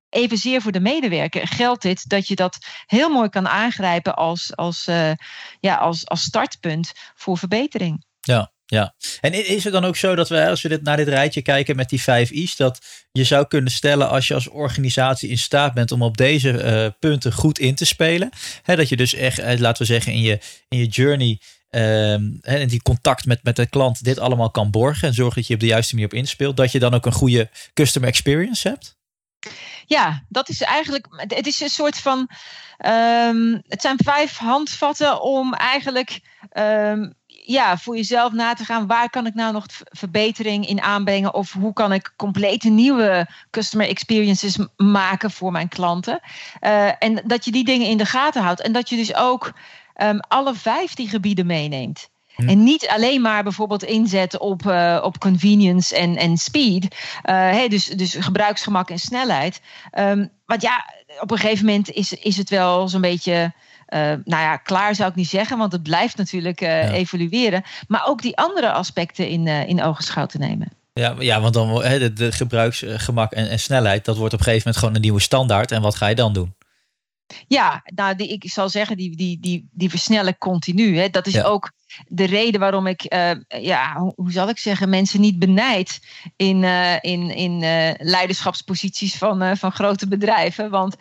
[0.10, 4.88] evenzeer voor de medewerker geldt dit dat je dat heel mooi kan aangrijpen als, als,
[4.88, 5.12] uh,
[5.60, 8.06] ja, als, als startpunt voor verbetering.
[8.22, 11.08] Ja, ja, en is het dan ook zo dat we, als we dit, naar dit
[11.08, 12.80] rijtje kijken met die vijf I's, dat
[13.12, 17.34] je zou kunnen stellen als je als organisatie in staat bent om op deze punten
[17.34, 18.30] goed in te spelen,
[18.64, 21.40] hè, dat je dus echt, laten we zeggen, in je, in je journey
[21.76, 25.48] Um, en die contact met, met de klant dit allemaal kan borgen en zorgen dat
[25.48, 28.68] je op de juiste manier op inspeelt, dat je dan ook een goede customer experience
[28.68, 28.96] hebt?
[29.86, 32.30] Ja, dat is eigenlijk, het is een soort van,
[32.86, 36.20] um, het zijn vijf handvatten om eigenlijk
[36.54, 37.14] um,
[37.46, 41.54] ja, voor jezelf na te gaan, waar kan ik nou nog verbetering in aanbrengen of
[41.54, 46.20] hoe kan ik complete nieuwe customer experiences maken voor mijn klanten.
[46.62, 49.54] Uh, en dat je die dingen in de gaten houdt en dat je dus ook
[50.02, 52.10] um, alle vijf die gebieden meeneemt.
[52.36, 52.50] Hm.
[52.50, 56.84] En niet alleen maar bijvoorbeeld inzetten op, uh, op convenience en, en speed.
[56.84, 56.90] Uh,
[57.24, 59.62] hey, dus, dus gebruiksgemak en snelheid.
[60.00, 60.86] Um, want ja,
[61.20, 63.54] op een gegeven moment is, is het wel zo'n beetje.
[63.94, 66.92] Uh, nou ja, klaar zou ik niet zeggen, want het blijft natuurlijk ja.
[66.92, 67.64] evolueren.
[67.88, 70.72] Maar ook die andere aspecten in, in ogenschouw te nemen.
[70.94, 74.46] Ja, ja want dan he, de, de gebruiksgemak en, en snelheid, dat wordt op een
[74.46, 75.72] gegeven moment gewoon een nieuwe standaard.
[75.72, 76.54] En wat ga je dan doen?
[77.48, 80.98] Ja, nou, die, ik zal zeggen, die, die, die, die versnellen continu.
[80.98, 81.10] Hè.
[81.10, 81.44] Dat is ja.
[81.44, 81.72] ook
[82.08, 86.00] de reden waarom ik, uh, ja, hoe, hoe, zal ik zeggen, mensen niet benijd
[86.36, 90.70] in, uh, in, in uh, leiderschapsposities van, van grote bedrijven.
[90.70, 90.96] Want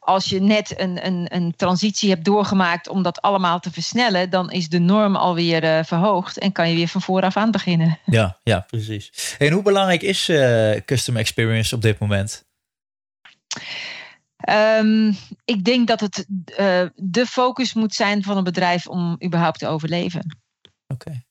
[0.00, 4.50] als je net een, een, een transitie hebt doorgemaakt om dat allemaal te versnellen, dan
[4.50, 7.98] is de norm alweer verhoogd en kan je weer van vooraf aan beginnen.
[8.04, 9.36] Ja, ja precies.
[9.38, 10.30] En hoe belangrijk is
[10.84, 12.44] customer experience op dit moment?
[14.50, 19.58] Um, ik denk dat het uh, de focus moet zijn van een bedrijf om überhaupt
[19.58, 20.36] te overleven.
[20.86, 21.08] Oké.
[21.08, 21.24] Okay.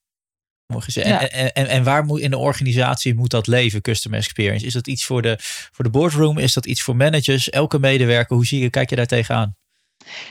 [0.95, 4.65] En, en, en, en, waar moet in de organisatie moet dat leven, customer experience?
[4.65, 5.35] Is dat iets voor de,
[5.71, 6.37] voor de boardroom?
[6.37, 7.49] Is dat iets voor managers?
[7.49, 9.55] Elke medewerker, hoe zie je, kijk je daar tegenaan?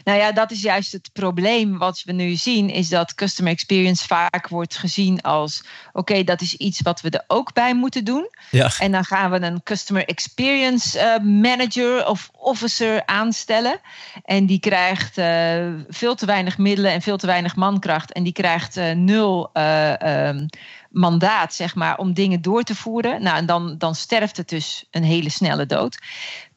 [0.05, 4.07] Nou ja, dat is juist het probleem wat we nu zien, is dat customer experience
[4.07, 8.29] vaak wordt gezien als oké, dat is iets wat we er ook bij moeten doen.
[8.51, 8.71] Ja.
[8.79, 13.81] En dan gaan we een customer experience uh, manager of officer aanstellen.
[14.25, 18.13] En die krijgt uh, veel te weinig middelen en veel te weinig mankracht.
[18.13, 20.49] En die krijgt uh, nul um,
[20.91, 23.23] mandaat, zeg maar, om dingen door te voeren.
[23.23, 25.99] Nou, en dan, dan sterft het dus een hele snelle dood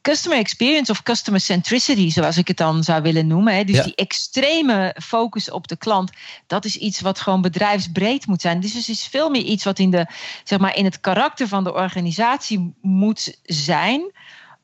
[0.04, 3.54] customer experience of customer centricity, zoals ik het dan zou willen noemen.
[3.54, 3.64] Hè.
[3.64, 6.10] Dus die extreme focus op de klant,
[6.46, 8.60] dat is iets wat gewoon bedrijfsbreed moet zijn.
[8.60, 10.06] Dus het is veel meer iets wat in, de,
[10.44, 14.12] zeg maar, in het karakter van de organisatie moet zijn.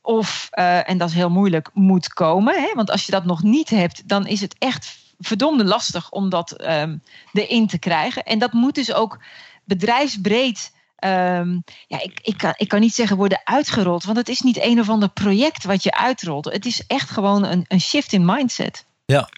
[0.03, 2.55] Of, uh, en dat is heel moeilijk, moet komen.
[2.55, 2.71] Hè?
[2.75, 6.63] Want als je dat nog niet hebt, dan is het echt verdomde lastig om dat
[6.63, 7.03] um,
[7.33, 8.25] erin te krijgen.
[8.25, 9.19] En dat moet dus ook
[9.77, 14.41] bedrijfsbreed Um, ja, ik, ik, kan, ik kan niet zeggen worden uitgerold, want het is
[14.41, 16.45] niet een of ander project wat je uitrolt.
[16.45, 18.87] Het is echt gewoon een, een shift in mindset.
[19.05, 19.29] Ja.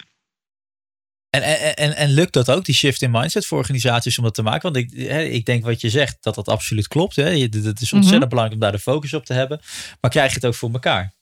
[1.31, 4.35] En, en, en, en lukt dat ook, die shift in mindset voor organisaties om dat
[4.35, 4.73] te maken?
[4.73, 4.93] Want ik,
[5.33, 7.17] ik denk wat je zegt, dat dat absoluut klopt.
[7.17, 7.39] Hè?
[7.39, 8.29] Het is ontzettend mhm.
[8.29, 9.61] belangrijk om daar de focus op te hebben.
[10.01, 11.13] Maar krijg je het ook voor elkaar?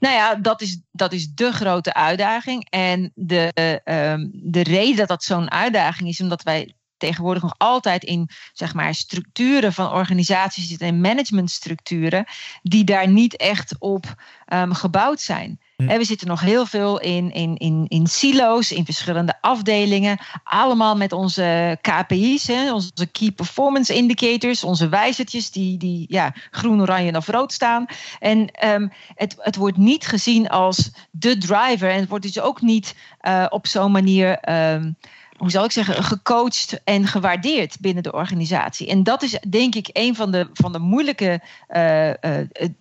[0.00, 2.66] Nou ja, dat is, dat is de grote uitdaging.
[2.70, 3.52] En de,
[3.84, 8.74] um, de reden dat dat zo'n uitdaging is, omdat wij tegenwoordig nog altijd in zeg
[8.74, 12.24] maar, structuren van organisaties zitten en managementstructuren
[12.62, 14.14] die daar niet echt op
[14.52, 15.60] um, gebouwd zijn.
[15.76, 15.86] Hm.
[15.86, 20.18] We zitten nog heel veel in, in, in, in silo's, in verschillende afdelingen.
[20.44, 26.80] Allemaal met onze KPI's, hè, onze Key Performance Indicators, onze wijzertjes die, die ja, groen,
[26.80, 27.86] oranje of rood staan.
[28.18, 31.90] En um, het, het wordt niet gezien als de driver.
[31.90, 34.50] En het wordt dus ook niet uh, op zo'n manier.
[34.50, 34.96] Um,
[35.38, 38.88] hoe zal ik zeggen, gecoacht en gewaardeerd binnen de organisatie.
[38.88, 42.14] En dat is denk ik een van de, van de moeilijke uh, uh,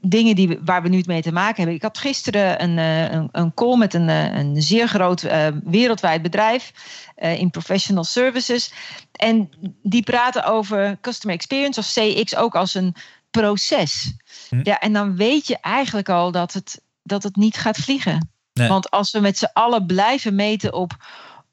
[0.02, 1.76] dingen die waar we nu mee te maken hebben.
[1.76, 5.22] Ik had gisteren een, uh, een, een, call met een, een zeer groot
[5.63, 6.72] wereldwijd bedrijf
[7.15, 8.74] in professional services.
[9.12, 9.50] En
[9.84, 12.96] die praten over customer experience of CX ook als een
[13.32, 14.13] proces.
[14.50, 14.60] Hm.
[14.63, 18.30] Ja, en dan weet je eigenlijk al dat het, dat het niet gaat vliegen.
[18.54, 18.67] Nee.
[18.67, 20.96] Want als we met z'n allen blijven meten op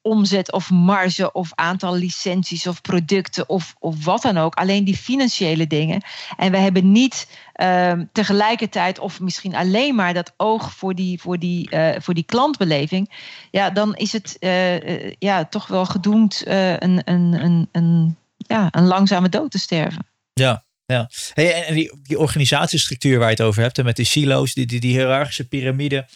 [0.04, 4.54] omzet of marge of aantal licenties of producten of, of wat dan ook.
[4.54, 6.02] Alleen die financiële dingen.
[6.36, 11.38] En we hebben niet uh, tegelijkertijd of misschien alleen maar dat oog voor die, voor
[11.38, 13.10] die, uh, voor die klantbeleving.
[13.50, 18.86] Ja, dan is het uh, ja, toch wel gedoemd een, een, een, een, ja, een
[18.86, 20.06] langzame dood te sterven.
[20.32, 21.10] Ja, ja.
[21.34, 24.66] Hey, en die, die organisatiestructuur waar je het over hebt, en met die silo's, die,
[24.66, 26.08] die, die hiërarchische piramide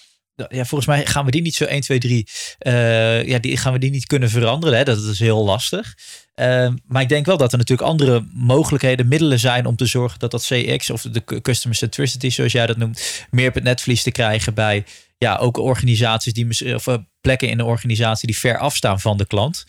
[0.48, 2.27] ja, volgens mij gaan we die niet zo 1, 2, 3.
[2.61, 4.77] Uh, ja, die gaan we die niet kunnen veranderen.
[4.79, 4.85] Hè?
[4.85, 5.94] Dat is heel lastig.
[6.35, 10.18] Uh, maar ik denk wel dat er natuurlijk andere mogelijkheden, middelen zijn om te zorgen
[10.18, 14.03] dat dat CX of de customer centricity, zoals jij dat noemt, meer op het netvlies
[14.03, 14.85] te krijgen bij
[15.18, 19.27] ja, ook organisaties die of uh, plekken in de organisatie die ver afstaan van de
[19.27, 19.64] klant.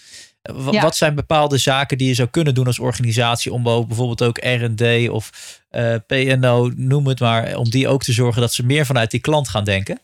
[0.71, 0.81] Ja.
[0.81, 5.09] Wat zijn bepaalde zaken die je zou kunnen doen als organisatie om bijvoorbeeld ook R&D
[5.09, 5.31] of
[5.71, 9.19] uh, PNO, noem het maar, om die ook te zorgen dat ze meer vanuit die
[9.19, 9.99] klant gaan denken?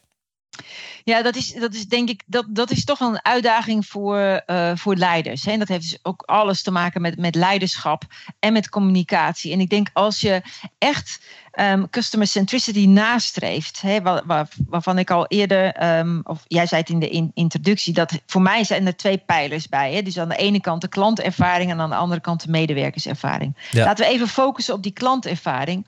[1.03, 4.43] Ja, dat is, dat is denk ik, dat, dat is toch wel een uitdaging voor,
[4.47, 5.45] uh, voor leiders.
[5.45, 5.51] Hè?
[5.51, 8.03] En dat heeft dus ook alles te maken met, met leiderschap
[8.39, 9.51] en met communicatie.
[9.51, 10.41] En ik denk als je
[10.77, 11.19] echt
[11.59, 16.81] um, customer centricity nastreeft, hè, waar, waar, waarvan ik al eerder, um, of jij zei
[16.81, 19.93] het in de in, introductie, dat voor mij zijn er twee pijlers bij.
[19.93, 20.01] Hè?
[20.01, 23.55] Dus aan de ene kant de klantervaring en aan de andere kant de medewerkerservaring.
[23.71, 25.85] Laten we even focussen op die klantervaring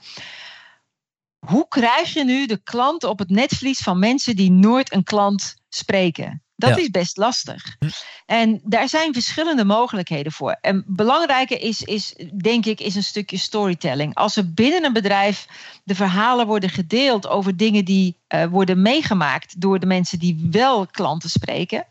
[1.48, 5.56] hoe krijg je nu de klant op het netvlies van mensen die nooit een klant
[5.70, 6.42] spreken?
[6.56, 7.76] Dat is best lastig.
[7.80, 7.88] Hm.
[8.26, 10.58] En daar zijn verschillende mogelijkheden voor.
[10.62, 14.16] En belangrijke is, is, denk ik, is een stukje storytelling.
[14.16, 15.48] Als er binnen een bedrijf
[15.84, 20.88] de verhalen worden gedeeld over dingen die uh, worden meegemaakt door de mensen die wel
[20.88, 21.86] klanten spreken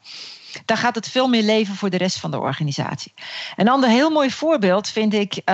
[0.64, 3.12] dan gaat het veel meer leven voor de rest van de organisatie.
[3.57, 5.44] Een ander heel mooi voorbeeld vind ik, um,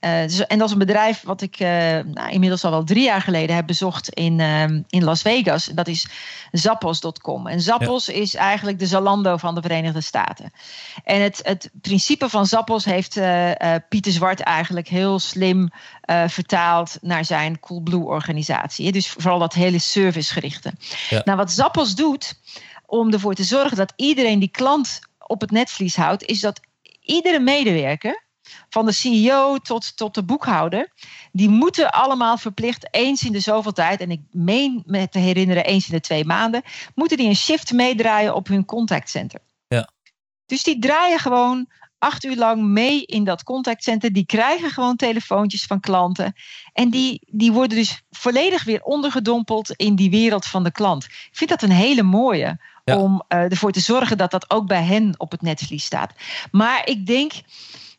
[0.00, 3.20] uh, en dat is een bedrijf wat ik uh, nou, inmiddels al wel drie jaar
[3.20, 5.64] geleden heb bezocht in, um, in Las Vegas.
[5.64, 6.08] Dat is
[6.52, 7.46] Zappos.com.
[7.46, 10.52] En Zappos is eigenlijk de Zalando van de Verenigde Staten.
[11.04, 13.50] En het, het principe van Zappos heeft uh,
[13.88, 15.70] Pieter Zwart eigenlijk heel slim
[16.26, 18.92] vertaald naar zijn Coolblue organisatie.
[18.92, 19.78] Dus vooral dat hele
[20.10, 20.72] servicegerichte.
[21.08, 21.22] Ja.
[21.24, 22.40] Nou, wat Zappos doet
[22.86, 26.60] om ervoor te zorgen dat iedereen die klant op het netvlies houdt, is dat
[27.00, 28.28] iedere medewerker,
[28.68, 30.92] van de CEO tot, tot de boekhouder,
[31.32, 35.64] die moeten allemaal verplicht eens in de zoveel tijd, en ik meen me te herinneren
[35.64, 36.62] eens in de twee maanden,
[36.94, 39.40] moeten die een shift meedraaien op hun contactcenter.
[39.68, 39.90] Ja.
[40.46, 41.68] Dus die draaien gewoon
[42.00, 44.12] acht uur lang mee in dat contactcenter.
[44.12, 46.34] Die krijgen gewoon telefoontjes van klanten.
[46.72, 51.04] En die, die worden dus volledig weer ondergedompeld in die wereld van de klant.
[51.04, 52.58] Ik vind dat een hele mooie.
[52.84, 56.12] Om uh, ervoor te zorgen dat dat ook bij hen op het netvlies staat.
[56.50, 57.32] Maar ik denk,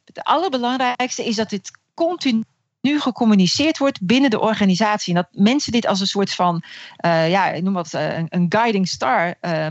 [0.06, 2.44] het allerbelangrijkste is dat dit continu
[2.82, 5.16] nu gecommuniceerd wordt binnen de organisatie.
[5.16, 6.64] En dat mensen dit als een soort van,
[7.06, 9.68] uh, ja, noem wat, uh, een, guiding star uh,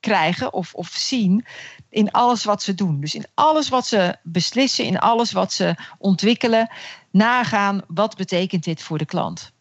[0.00, 1.46] krijgen of, of zien
[1.90, 3.00] in alles wat ze doen.
[3.00, 6.70] Dus in alles wat ze beslissen, in alles wat ze ontwikkelen,
[7.10, 9.52] nagaan wat betekent dit voor de klant.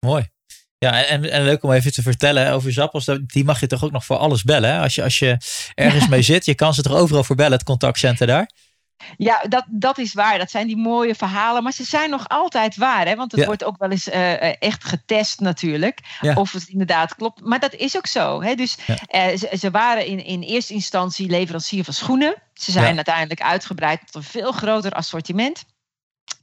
[0.00, 0.32] Mooi.
[0.78, 3.04] Ja, en, en leuk om even te vertellen over Zappos.
[3.26, 4.70] Die mag je toch ook nog voor alles bellen.
[4.70, 4.80] Hè?
[4.80, 5.36] Als, je, als je
[5.74, 8.50] ergens mee zit, je kan ze toch overal voor bellen, het contactcenter daar?
[9.16, 10.38] Ja, dat, dat is waar.
[10.38, 11.62] Dat zijn die mooie verhalen.
[11.62, 13.06] Maar ze zijn nog altijd waar.
[13.06, 13.16] Hè?
[13.16, 15.98] Want het wordt ook wel eens uh, echt getest natuurlijk.
[16.34, 17.40] Of het inderdaad klopt.
[17.44, 18.42] Maar dat is ook zo.
[18.42, 18.54] Hè?
[18.54, 22.34] Dus uh, ze, ze, waren in, in eerste instantie leverancier van schoenen.
[22.54, 25.64] Ze zijn uiteindelijk uitgebreid tot een veel groter assortiment.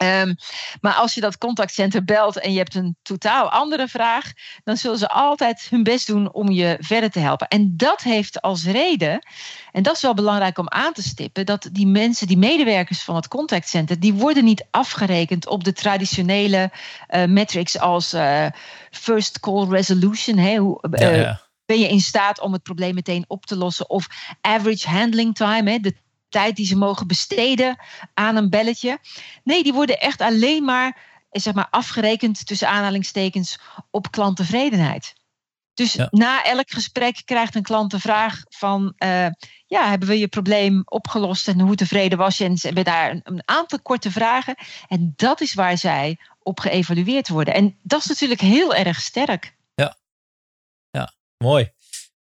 [0.04, 0.36] Um,
[0.82, 4.32] maar als je dat contactcenter belt en je hebt een totaal andere vraag,
[4.64, 7.48] dan zullen ze altijd hun best doen om je verder te helpen.
[7.48, 9.26] En dat heeft als reden,
[9.72, 13.16] en dat is wel belangrijk om aan te stippen, dat die mensen, die medewerkers van
[13.16, 16.72] het contactcenter, die worden niet afgerekend op de traditionele
[17.10, 18.46] uh, metrics als uh,
[18.92, 20.38] first call resolution.
[20.38, 21.42] Hè, hoe, uh, ja, ja.
[21.66, 23.90] Ben je in staat om het probleem meteen op te lossen?
[23.90, 24.08] Of
[24.42, 25.96] average handling time, hè, de
[26.32, 27.78] tijd die ze mogen besteden
[28.14, 29.00] aan een belletje.
[29.44, 30.98] Nee, die worden echt alleen maar,
[31.32, 33.60] zeg maar afgerekend tussen aanhalingstekens
[33.92, 35.14] op klanttevredenheid.
[35.74, 39.28] Dus na elk gesprek krijgt een klant de vraag van, uh,
[39.68, 42.46] ja, hebben we je probleem opgelost en hoe tevreden was je?
[42.46, 44.56] En ze hebben daar een, een, aantal korte vragen.
[44.88, 47.54] En dat is waar zij op geëvalueerd worden.
[47.54, 49.56] En dat is natuurlijk heel erg sterk.
[49.76, 49.98] Ja,
[50.92, 51.72] ja mooi.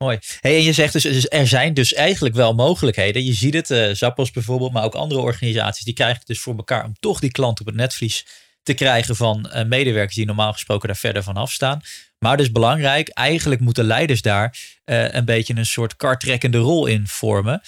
[0.03, 0.19] Mooi.
[0.39, 3.25] Hey, en je zegt dus, dus, er zijn dus eigenlijk wel mogelijkheden.
[3.25, 6.55] Je ziet het, uh, Zappos bijvoorbeeld, maar ook andere organisaties, die krijgen het dus voor
[6.55, 8.25] elkaar om toch die klant op het netvlies
[8.63, 11.81] te krijgen van uh, medewerkers die normaal gesproken daar verder van afstaan.
[12.19, 17.07] Maar dus belangrijk, eigenlijk moeten leiders daar uh, een beetje een soort kartrekkende rol in
[17.07, 17.61] vormen.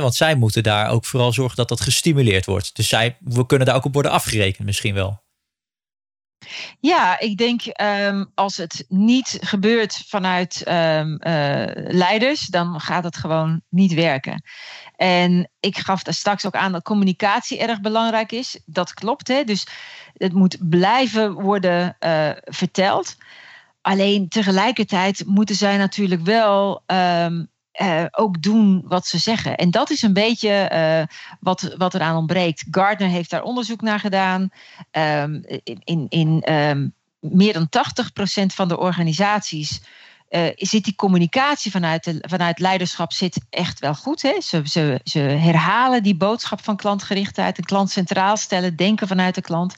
[0.00, 2.76] Want zij moeten daar ook vooral zorgen dat dat gestimuleerd wordt.
[2.76, 5.22] Dus zij, we kunnen daar ook op worden afgerekend misschien wel.
[6.80, 13.16] Ja, ik denk um, als het niet gebeurt vanuit um, uh, leiders, dan gaat het
[13.16, 14.42] gewoon niet werken.
[14.96, 18.60] En ik gaf daar straks ook aan dat communicatie erg belangrijk is.
[18.66, 19.44] Dat klopt, hè?
[19.44, 19.66] dus
[20.12, 23.16] het moet blijven worden uh, verteld.
[23.80, 27.48] Alleen tegelijkertijd moeten zij natuurlijk wel um,
[27.82, 29.56] uh, ook doen wat ze zeggen.
[29.56, 32.64] En dat is een beetje uh, wat, wat eraan ontbreekt.
[32.70, 34.50] Gardner heeft daar onderzoek naar gedaan.
[34.92, 35.44] Um,
[35.84, 37.68] in in um, meer dan
[38.42, 39.80] 80% van de organisaties
[40.30, 44.22] uh, zit die communicatie vanuit, de, vanuit leiderschap zit echt wel goed.
[44.22, 44.40] Hè?
[44.40, 49.40] Ze, ze, ze herhalen die boodschap van klantgerichtheid, een klant centraal stellen, denken vanuit de
[49.40, 49.76] klant.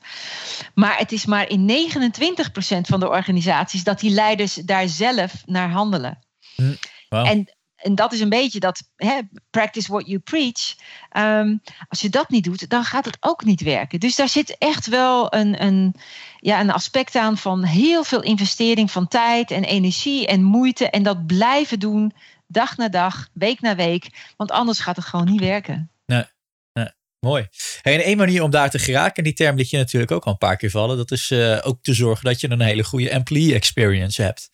[0.74, 5.70] Maar het is maar in 29% van de organisaties dat die leiders daar zelf naar
[5.70, 6.18] handelen.
[6.54, 6.74] Hm,
[7.08, 7.26] wow.
[7.26, 10.74] En en dat is een beetje dat hè, practice what you preach.
[11.16, 14.00] Um, als je dat niet doet, dan gaat het ook niet werken.
[14.00, 15.94] Dus daar zit echt wel een, een,
[16.36, 20.90] ja, een aspect aan van heel veel investering van tijd en energie en moeite.
[20.90, 22.12] En dat blijven doen,
[22.46, 24.32] dag na dag, week na week.
[24.36, 25.90] Want anders gaat het gewoon niet werken.
[26.06, 26.24] Nee,
[26.72, 26.88] nee.
[27.20, 27.46] Mooi.
[27.82, 30.38] En één manier om daar te geraken, die term liet je natuurlijk ook al een
[30.38, 30.96] paar keer vallen.
[30.96, 34.50] Dat is uh, ook te zorgen dat je een hele goede employee experience hebt.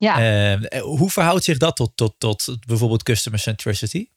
[0.00, 0.52] Ja.
[0.52, 4.08] Uh, hoe verhoudt zich dat tot, tot, tot bijvoorbeeld customer centricity?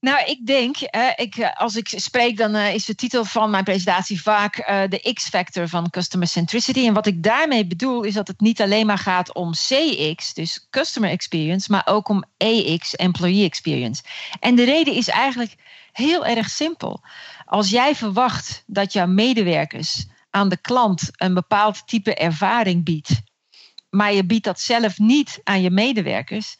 [0.00, 3.50] Nou, ik denk, uh, ik, eh, als ik spreek, dan uh, is de titel van
[3.50, 4.56] mijn presentatie vaak
[4.90, 6.86] de X-factor van customer centricity.
[6.86, 10.66] En wat ik daarmee bedoel, is dat het niet alleen maar gaat om CX, dus
[10.70, 14.02] customer experience, maar ook om EX, employee experience.
[14.40, 15.54] En de reden is eigenlijk
[15.92, 17.00] heel erg simpel.
[17.44, 23.22] Als jij verwacht dat jouw medewerkers aan de klant een bepaald type ervaring biedt
[23.94, 26.56] maar je biedt dat zelf niet aan je medewerkers,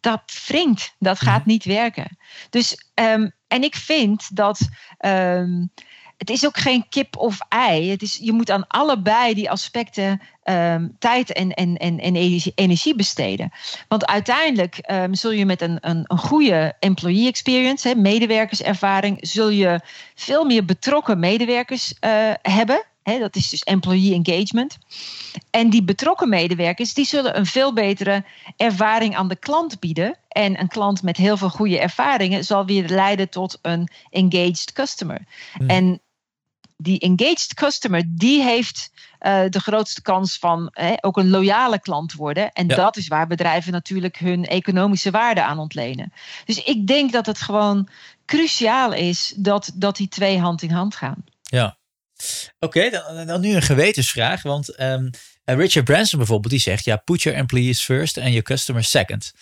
[0.00, 0.94] dat wringt.
[0.98, 1.48] Dat gaat mhm.
[1.48, 2.16] niet werken.
[2.50, 4.68] Dus, um, en ik vind dat.
[5.00, 5.70] Um,
[6.16, 7.90] het is ook geen kip of ei.
[7.90, 12.14] Het is, je moet aan allebei die aspecten um, tijd en, en, en, en
[12.54, 13.52] energie besteden.
[13.88, 19.48] Want uiteindelijk um, zul je met een, een, een goede employee experience, hè, medewerkerservaring, zul
[19.48, 19.80] je
[20.14, 22.84] veel meer betrokken medewerkers uh, hebben
[23.14, 24.78] dat is dus employee engagement.
[25.50, 28.24] En die betrokken medewerkers die zullen een veel betere
[28.56, 30.18] ervaring aan de klant bieden.
[30.28, 35.20] En een klant met heel veel goede ervaringen zal weer leiden tot een engaged customer.
[35.52, 35.68] Hmm.
[35.68, 36.00] En
[36.76, 38.90] die engaged customer, die heeft
[39.20, 42.52] uh, de grootste kans van ook een loyale klant worden.
[42.52, 46.12] En dat is waar bedrijven natuurlijk hun economische waarde aan ontlenen.
[46.44, 47.88] Dus ik denk dat het gewoon
[48.26, 51.24] cruciaal is dat, dat die twee hand in hand gaan.
[51.42, 51.76] Ja.
[52.58, 54.42] Oké, dan, dan, nu een gewetensvraag.
[54.42, 55.10] Want um,
[55.44, 59.32] Richard Branson bijvoorbeeld, die zegt: ja, put your employees first and your customers second.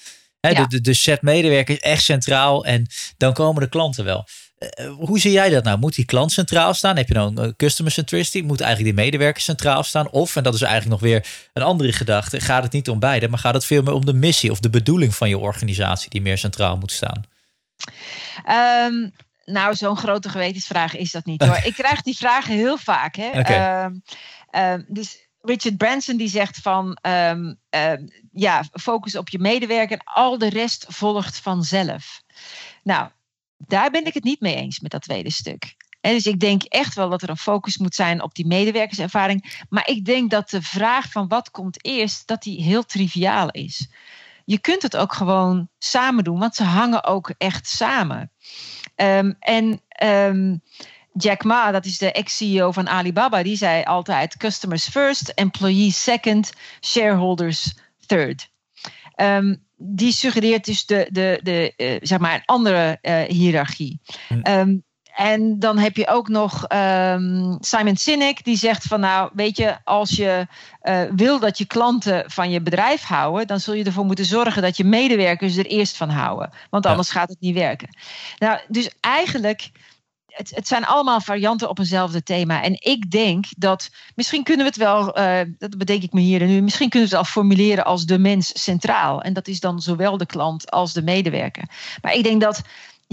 [0.41, 0.67] He, ja.
[0.67, 4.27] de, de, set medewerkers echt centraal en dan komen de klanten wel.
[4.59, 5.79] Uh, hoe zie jij dat nou?
[5.79, 6.97] Moet die klant centraal staan?
[6.97, 8.41] Heb je dan uh, customer centricity?
[8.41, 10.11] Moet eigenlijk die medewerker centraal staan?
[10.11, 13.29] Of, en dat is eigenlijk nog weer een andere gedachte, gaat het niet om beide,
[13.29, 16.23] maar gaat het veel meer om de missie of de bedoeling van je organisatie die
[16.23, 17.23] meer centraal moet staan?
[18.93, 19.13] Um,
[19.45, 21.57] nou, zo'n grote gewetensvraag is dat niet hoor.
[21.65, 23.17] Ik krijg die vragen heel vaak.
[23.17, 23.39] Hè?
[23.39, 23.85] Okay.
[23.85, 24.03] Um,
[24.51, 27.61] um, dus Richard Branson die zegt van um,
[28.33, 32.23] ja, focus op je medewerker en al de rest volgt vanzelf.
[32.83, 33.09] Nou,
[33.57, 35.75] daar ben ik het niet mee eens met dat tweede stuk.
[36.05, 39.65] En dus ik denk echt wel dat er een focus moet zijn op die medewerkerservaring.
[39.69, 43.89] Maar ik denk dat de vraag van wat komt eerst, dat die heel triviaal is.
[44.45, 48.31] Je kunt het ook gewoon samen doen, want ze hangen ook echt samen.
[48.97, 50.63] Um, en um,
[51.13, 56.53] Jack Ma, dat is de ex-CEO van Alibaba, die zei altijd: customers first, employees second,
[56.81, 57.75] shareholders
[58.07, 58.51] third.
[59.17, 64.01] Um, die suggereert dus de, de, de, uh, zeg maar een andere uh, hiërarchie.
[64.29, 64.79] Hm.
[65.15, 69.77] En dan heb je ook nog um, Simon Sinek, die zegt van nou, weet je,
[69.85, 70.47] als je
[70.83, 74.63] uh, wil dat je klanten van je bedrijf houden, dan zul je ervoor moeten zorgen
[74.63, 76.51] dat je medewerkers er eerst van houden.
[76.71, 77.21] Want anders ja.
[77.21, 77.89] gaat het niet werken.
[78.39, 79.71] Nou, dus eigenlijk,
[80.27, 82.63] het, het, zijn allemaal varianten op eenzelfde thema.
[82.63, 86.41] En ik denk dat, misschien kunnen we het wel, uh, dat bedenk ik me hier
[86.41, 89.23] en nu, misschien kunnen we het al formuleren als de mens centraal.
[89.23, 91.65] En dat is dan zowel de klant als de medewerker.
[92.03, 92.63] Maar ik denk dat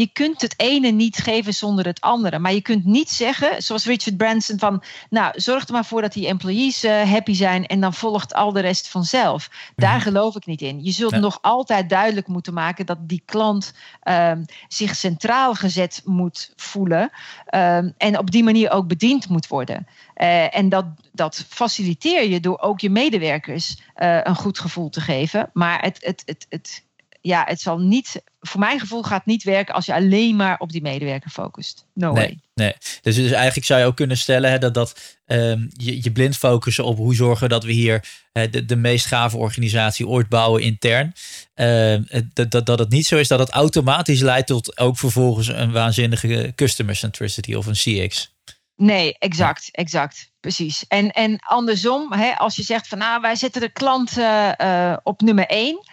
[0.01, 2.39] je kunt het ene niet geven zonder het andere.
[2.39, 6.13] Maar je kunt niet zeggen, zoals Richard Branson, van nou, zorg er maar voor dat
[6.13, 9.49] die employees uh, happy zijn en dan volgt al de rest vanzelf.
[9.75, 10.01] Daar mm.
[10.01, 10.83] geloof ik niet in.
[10.83, 11.19] Je zult ja.
[11.19, 13.73] nog altijd duidelijk moeten maken dat die klant
[14.03, 17.09] um, zich centraal gezet moet voelen
[17.55, 19.87] um, en op die manier ook bediend moet worden.
[20.15, 25.01] Uh, en dat, dat faciliteer je door ook je medewerkers uh, een goed gevoel te
[25.01, 25.49] geven.
[25.53, 26.83] Maar het, het, het, het
[27.21, 30.59] ja, het zal niet, voor mijn gevoel gaat het niet werken als je alleen maar
[30.59, 31.85] op die medewerker focust.
[31.93, 32.39] No nee, way.
[32.53, 32.73] Nee.
[33.01, 36.37] Dus, dus eigenlijk zou je ook kunnen stellen hè, dat, dat um, je, je blind
[36.37, 40.61] focussen op hoe zorgen dat we hier uh, de, de meest gave organisatie ooit bouwen
[40.61, 41.13] intern.
[41.55, 41.95] Uh,
[42.33, 45.71] dat, dat, dat het niet zo is dat het automatisch leidt tot ook vervolgens een
[45.71, 48.33] waanzinnige customer centricity of een CX.
[48.75, 50.30] Nee, exact, exact.
[50.41, 50.87] Precies.
[50.87, 54.97] En, en andersom, hè, als je zegt van nou, wij zetten de klant uh, uh,
[55.03, 55.85] op nummer één,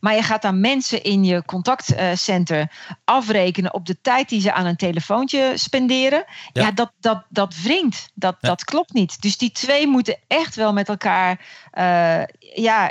[0.00, 2.66] maar je gaat dan mensen in je contactcenter uh,
[3.04, 7.54] afrekenen op de tijd die ze aan een telefoontje spenderen, ja, ja dat, dat, dat
[7.62, 8.10] wringt.
[8.14, 8.48] Dat, ja.
[8.48, 9.22] dat klopt niet.
[9.22, 11.40] Dus die twee moeten echt wel met elkaar,
[11.72, 12.22] uh,
[12.54, 12.90] ja,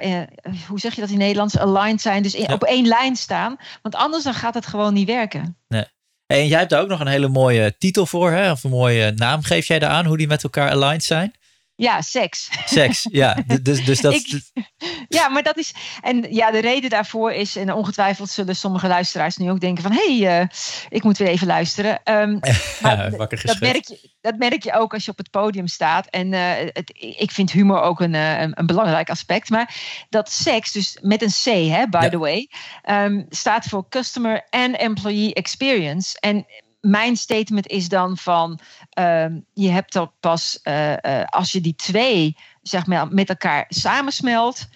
[0.67, 2.53] hoe zeg je dat in Nederlands, aligned zijn, dus in, ja.
[2.53, 5.57] op één lijn staan, want anders dan gaat het gewoon niet werken.
[5.67, 5.85] Nee.
[6.25, 8.51] En jij hebt daar ook nog een hele mooie titel voor, hè?
[8.51, 11.33] of een mooie naam geef jij daar aan, hoe die met elkaar aligned zijn?
[11.75, 12.49] Ja, seks.
[12.65, 13.37] Seks, ja.
[13.61, 14.13] Dus, dus dat.
[14.13, 14.41] Ik,
[15.17, 15.73] ja, maar dat is.
[16.01, 17.55] En ja, de reden daarvoor is.
[17.55, 20.47] En ongetwijfeld zullen sommige luisteraars nu ook denken: van hé, hey, uh,
[20.89, 21.99] ik moet weer even luisteren.
[22.03, 22.39] Um,
[22.81, 26.07] ja, dat, merk je, dat merk je ook als je op het podium staat.
[26.07, 29.49] En uh, het, ik vind humor ook een, uh, een, een, belangrijk aspect.
[29.49, 29.75] Maar
[30.09, 32.09] dat seks, dus met een C, hè, by ja.
[32.09, 32.49] the way,
[32.89, 36.19] um, staat voor Customer and Employee Experience.
[36.19, 36.45] En
[36.87, 38.59] mijn statement is dan van
[38.99, 43.65] um, je hebt dat pas uh, uh, als je die twee zeg maar met elkaar
[43.67, 44.67] samensmelt.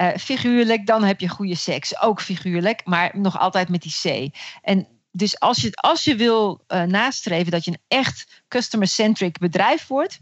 [0.00, 2.00] Uh, figuurlijk, dan heb je goede seks.
[2.00, 4.36] Ook figuurlijk, maar nog altijd met die C.
[4.62, 10.20] En dus als je, als je wil nastreven dat je een echt customer-centric bedrijf wordt,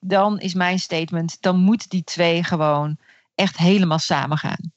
[0.00, 2.98] dan is mijn statement, dan moet die twee gewoon
[3.34, 4.73] echt helemaal samen gaan.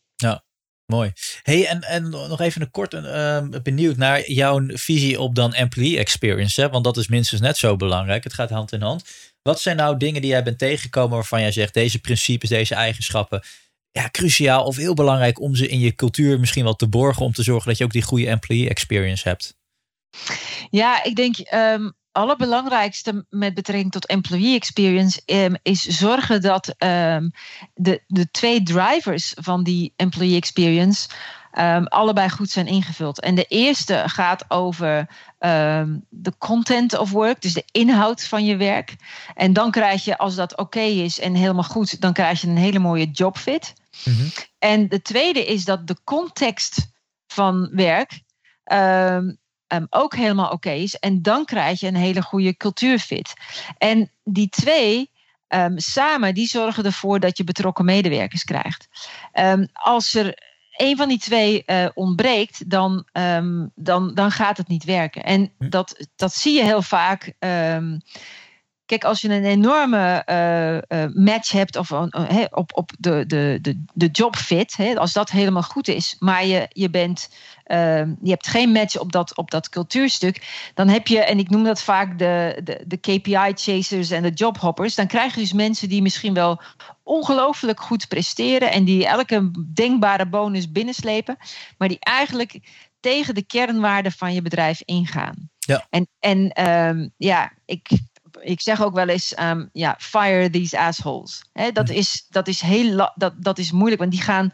[0.87, 1.11] Mooi.
[1.41, 5.97] Hey, en, en nog even een kort uh, benieuwd naar jouw visie op dan employee
[5.97, 6.61] experience.
[6.61, 6.69] Hè?
[6.69, 8.23] Want dat is minstens net zo belangrijk.
[8.23, 9.03] Het gaat hand in hand.
[9.41, 13.43] Wat zijn nou dingen die jij bent tegengekomen waarvan jij zegt deze principes, deze eigenschappen,
[13.91, 17.33] ja, cruciaal of heel belangrijk om ze in je cultuur misschien wel te borgen om
[17.33, 19.57] te zorgen dat je ook die goede employee experience hebt?
[20.69, 27.31] Ja, ik denk um, allerbelangrijkste met betrekking tot employee experience um, is zorgen dat um,
[27.73, 31.09] de, de twee drivers van die employee experience
[31.59, 33.19] um, allebei goed zijn ingevuld.
[33.19, 35.09] En de eerste gaat over
[36.09, 38.95] de content of work, dus de inhoud van je werk.
[39.35, 42.47] En dan krijg je, als dat oké okay is en helemaal goed, dan krijg je
[42.47, 43.73] een hele mooie jobfit.
[44.05, 44.31] Mm-hmm.
[44.59, 46.91] En de tweede is dat de context
[47.27, 48.21] van werk
[48.71, 49.37] um,
[49.89, 50.95] ook helemaal oké okay is.
[50.95, 53.33] En dan krijg je een hele goede cultuurfit.
[53.77, 55.11] En die twee
[55.47, 58.87] um, samen, die zorgen ervoor dat je betrokken medewerkers krijgt.
[59.33, 63.05] Um, als er een van die twee uh, ontbreekt, dan,
[63.75, 65.23] dan, dan gaat het niet werken.
[65.23, 65.69] En hm.
[65.69, 67.33] dat, dat zie je heel vaak.
[68.87, 72.03] Kijk, als je een enorme uh, uh, match hebt of, uh,
[72.49, 76.89] op, op de, de, de, de jobfit, als dat helemaal goed is, maar je, je,
[76.89, 77.56] bent, ehm,
[78.21, 81.63] je hebt geen match op dat, op dat cultuurstuk, dan heb je, en ik noem
[81.63, 86.01] dat vaak de, de, de KPI-chasers en de jobhoppers, dan krijg je dus mensen die
[86.01, 86.61] misschien wel
[87.03, 91.37] ongelooflijk goed presteren en die elke denkbare bonus binnenslepen,
[91.77, 92.59] maar die eigenlijk
[92.99, 95.49] tegen de kernwaarden van je bedrijf ingaan.
[95.59, 95.87] Ja.
[95.89, 97.89] En, en um, ja, ik
[98.41, 101.43] ik zeg ook wel eens, ehm, ja, fire these assholes.
[101.73, 104.51] dat, is, dat, is heel, dat, dat is moeilijk, want die gaan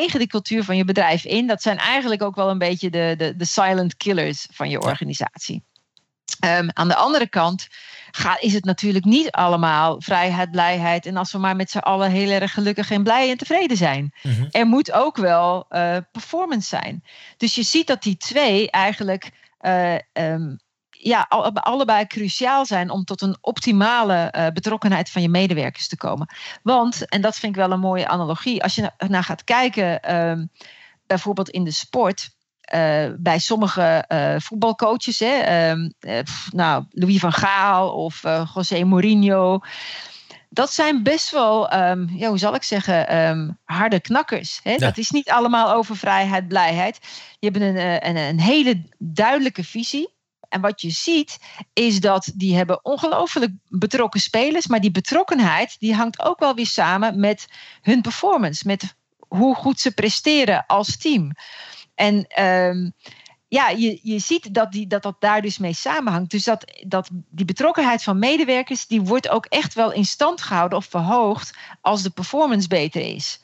[0.00, 1.46] tegen de cultuur van je bedrijf in.
[1.46, 5.64] Dat zijn eigenlijk ook wel een beetje de, de, de silent killers van je organisatie.
[6.44, 7.68] Um, aan de andere kant
[8.10, 11.06] gaat, is het natuurlijk niet allemaal vrijheid, blijheid.
[11.06, 14.14] En als we maar met z'n allen heel erg gelukkig en blij en tevreden zijn.
[14.22, 14.46] Mhm.
[14.50, 17.04] Er moet ook wel uh, performance zijn.
[17.36, 19.30] Dus je ziet dat die twee eigenlijk
[19.60, 20.58] uh, um,
[21.04, 26.28] ja, allebei cruciaal zijn om tot een optimale uh, betrokkenheid van je medewerkers te komen.
[26.62, 30.44] Want, en dat vind ik wel een mooie analogie, als je naar gaat kijken, uh,
[31.06, 32.30] bijvoorbeeld in de sport.
[32.74, 35.88] Uh, bij sommige uh, voetbalcoaches, hè, ehm,
[36.50, 38.22] nou, Louis van Gaal of
[38.54, 39.60] José Mourinho.
[40.48, 44.60] Dat zijn best wel, um, ja, hoe zal ik zeggen, um, harde knakkers.
[44.62, 44.76] Hè?
[44.76, 46.98] Dat is niet allemaal over vrijheid, blijheid.
[47.38, 50.13] Je hebt een, een, een hele duidelijke visie.
[50.54, 51.38] En wat je ziet
[51.72, 56.66] is dat die hebben ongelooflijk betrokken spelers, maar die betrokkenheid die hangt ook wel weer
[56.66, 57.46] samen met
[57.82, 58.94] hun performance, met
[59.28, 61.32] hoe goed ze presteren als team.
[61.94, 62.92] En um,
[63.48, 66.30] ja, je, je ziet dat, die, dat dat daar dus mee samenhangt.
[66.30, 70.78] Dus dat, dat die betrokkenheid van medewerkers, die wordt ook echt wel in stand gehouden
[70.78, 73.40] of verhoogd als de performance beter is.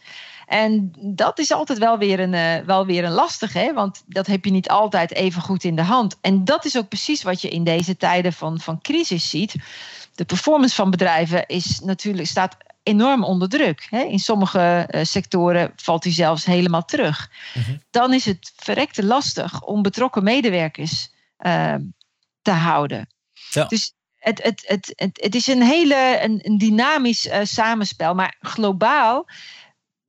[0.51, 3.73] En dat is altijd wel weer een, uh, wel weer een lastig, hè?
[3.73, 6.17] want dat heb je niet altijd even goed in de hand.
[6.21, 9.55] En dat is ook precies wat je in deze tijden van, van crisis ziet.
[10.15, 13.87] De performance van bedrijven is natuurlijk, staat enorm onder druk.
[13.91, 14.03] Hè?
[14.03, 17.31] In sommige uh, sectoren valt die zelfs helemaal terug.
[17.55, 17.77] Mhm.
[17.91, 21.75] Dan is het verrekte lastig om betrokken medewerkers uh,
[22.43, 23.09] te houden.
[23.51, 23.65] Ja.
[23.65, 28.15] Dus het, het, het, het, het is een hele een, een dynamisch uh, samenspel.
[28.15, 29.27] Maar globaal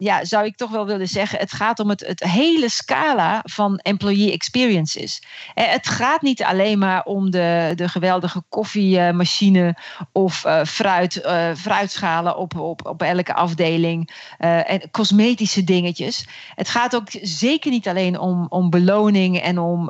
[0.02, 3.78] ja, zou ik toch wel willen zeggen, het gaat om het, het hele scala van
[3.78, 5.24] employee experiences.
[5.54, 9.78] Eh, het gaat niet alleen maar om de, de geweldige koffiemachine
[10.12, 16.28] of uh, fruit, uh, fruitschalen op, op, op elke afdeling en cosmetische dingetjes.
[16.56, 19.89] Het gaat ook zeker niet alleen om, om beloning en om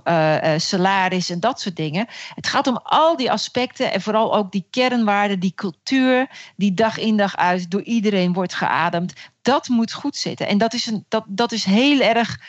[0.58, 2.08] salaris en dat soort dingen.
[2.36, 6.98] Het gaat om al die aspecten en vooral ook die kernwaarden, die cultuur die dag
[6.98, 10.48] in dag uit door iedereen wordt geademd dat moet goed zitten.
[10.48, 12.40] En dat is, een, dat, dat is heel erg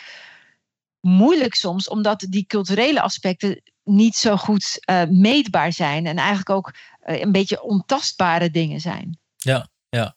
[1.01, 6.75] moeilijk soms, omdat die culturele aspecten niet zo goed uh, meetbaar zijn en eigenlijk ook
[7.07, 9.19] uh, een beetje ontastbare dingen zijn.
[9.37, 10.17] Ja, ja.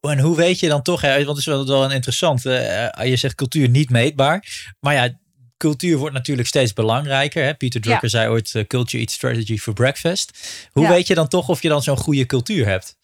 [0.00, 2.88] En hoe weet je dan toch, hè, want het is wel, wel een interessant, uh,
[3.04, 5.18] je zegt cultuur niet meetbaar, maar ja,
[5.56, 7.44] cultuur wordt natuurlijk steeds belangrijker.
[7.44, 7.54] Hè?
[7.54, 8.08] Peter Drucker ja.
[8.08, 10.38] zei ooit, culture eats strategy for breakfast.
[10.72, 10.90] Hoe ja.
[10.90, 12.96] weet je dan toch of je dan zo'n goede cultuur hebt?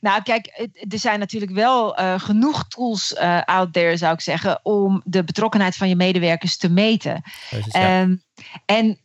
[0.00, 4.60] Nou, kijk, er zijn natuurlijk wel uh, genoeg tools uh, out there, zou ik zeggen,
[4.62, 7.22] om de betrokkenheid van je medewerkers te meten.
[7.76, 8.22] Um,
[8.64, 9.00] en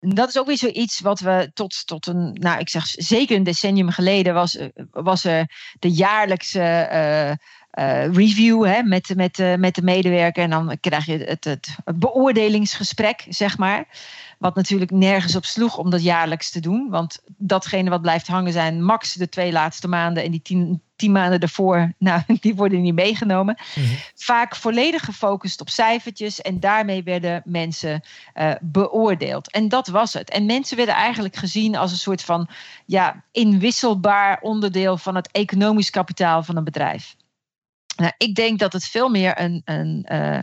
[0.00, 3.42] dat is ook weer zoiets wat we tot, tot een, nou, ik zeg zeker een
[3.42, 7.38] decennium geleden was, eh, was er de jaarlijkse.
[7.78, 10.42] Uh, uh, review hè, met, met, uh, met de medewerker.
[10.42, 13.84] En dan krijg je het, het, beoordelingsgesprek, zeg maar.
[14.38, 16.88] Wat natuurlijk nergens op sloeg om dat jaarlijks te doen.
[16.90, 20.22] Want datgene wat blijft hangen zijn max de twee laatste maanden.
[20.22, 23.56] En die tien, tien maanden ervoor, nou, die worden niet meegenomen.
[23.74, 23.86] Mhm.
[24.14, 26.40] Vaak volledig gefocust op cijfertjes.
[26.40, 28.02] En daarmee werden mensen
[28.34, 29.50] uh, beoordeeld.
[29.50, 30.30] En dat was het.
[30.30, 32.48] En mensen werden eigenlijk gezien als een soort van
[32.86, 37.14] ja, inwisselbaar onderdeel van het economisch kapitaal van een bedrijf.
[37.96, 39.62] Nou, ik denk dat het veel meer een.
[39.64, 40.38] een uh,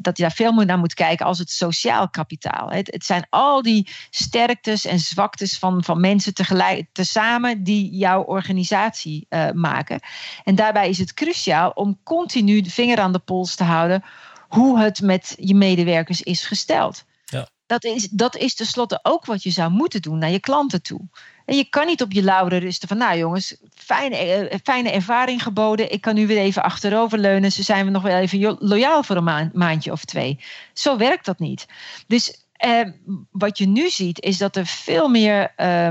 [0.00, 2.70] dat je daar veel meer naar moet kijken als het sociaal kapitaal.
[2.70, 8.22] Het, het zijn al die sterktes en zwaktes van, van mensen tegelijk, tezamen die jouw
[8.22, 10.00] organisatie uh, maken.
[10.44, 14.04] En daarbij is het cruciaal om continu de vinger aan de pols te houden
[14.48, 17.04] hoe het met je medewerkers is gesteld.
[17.24, 17.48] Ja.
[17.66, 21.00] Dat, is, dat is tenslotte ook wat je zou moeten doen naar je klanten toe.
[21.44, 25.42] En je kan niet op je lauren rusten van, nou jongens, fijne, eh, fijne ervaring
[25.42, 25.92] geboden.
[25.92, 27.52] Ik kan nu weer even achterover leunen.
[27.52, 30.38] Ze zijn we nog wel even loyaal voor een maandje of twee.
[30.72, 31.66] Zo werkt dat niet.
[32.06, 32.88] Dus eh,
[33.30, 35.88] wat je nu ziet, is dat er veel meer eh,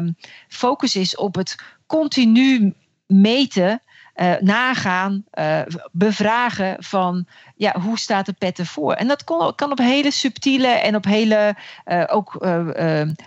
[0.48, 1.56] focus is op het
[1.88, 2.74] continu
[3.08, 3.82] meten
[4.16, 8.94] uh, nagaan, uh, bevragen van ja, hoe staat de pet ervoor?
[8.94, 11.56] En dat kan, kan op hele subtiele en op hele
[11.86, 12.46] uh, ook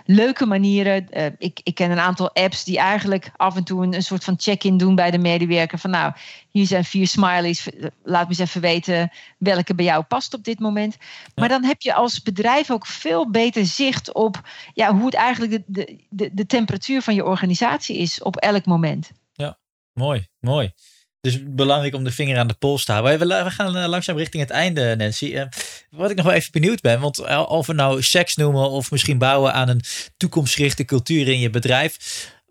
[0.05, 1.07] leuke manieren.
[1.37, 4.35] ik, ik ken een aantal apps die eigenlijk af en toe een, een soort van
[4.37, 5.79] check-in doen bij de medewerker.
[5.79, 6.13] Van nou,
[6.51, 7.69] hier zijn vier smileys.
[8.03, 10.97] Laat me eens even weten welke bij jou past op dit moment.
[11.35, 14.41] Maar dan heb je als bedrijf ook veel beter zicht op
[14.73, 19.11] ja, hoe het eigenlijk de, de, de temperatuur van je organisatie is op elk moment.
[19.99, 20.73] Mooi, mooi.
[21.21, 23.27] Dus belangrijk om de vinger aan de pols te houden.
[23.27, 25.25] We, gaan eh, langzaam richting het einde, Nancy.
[25.25, 25.43] Uh,
[25.89, 29.17] wat ik nog wel even benieuwd ben, want of we nou seks noemen of misschien
[29.17, 29.81] bouwen aan een
[30.17, 31.97] toekomstgerichte cultuur in je bedrijf.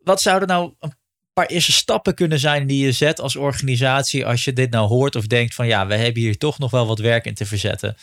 [0.03, 0.95] Wat zouden nou een
[1.33, 5.17] paar eerste stappen kunnen zijn die je zet als organisatie als je dit nou hoort
[5.17, 7.97] of denkt van ja, we hebben hier toch nog wel wat werk in te verzetten.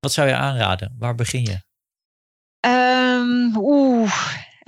[0.00, 0.94] Wat zou je aanraden?
[0.98, 1.60] Waar begin je?
[2.68, 4.12] Um, Oeh,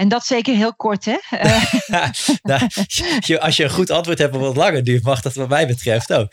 [0.00, 1.16] en dat zeker heel kort, hè?
[2.42, 2.68] nou,
[3.38, 6.12] als je een goed antwoord hebt op wat langer duurt, mag dat wat mij betreft
[6.12, 6.32] ook.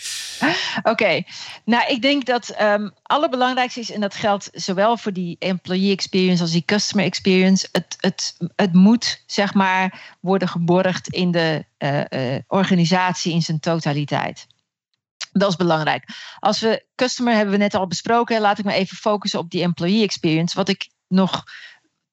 [0.83, 1.23] Oké,
[1.65, 6.41] nou ik denk dat um, allerbelangrijkste is, en dat geldt zowel voor die employee experience
[6.41, 12.01] als die customer experience, het, het, het moet zeg maar worden geborgd in de uh,
[12.09, 14.47] uh, organisatie in zijn totaliteit.
[15.31, 16.03] Dat is belangrijk.
[16.39, 19.61] Als we customer hebben we net al besproken, laat ik me even focussen op die
[19.61, 20.55] employee experience.
[20.55, 21.43] Wat ik nog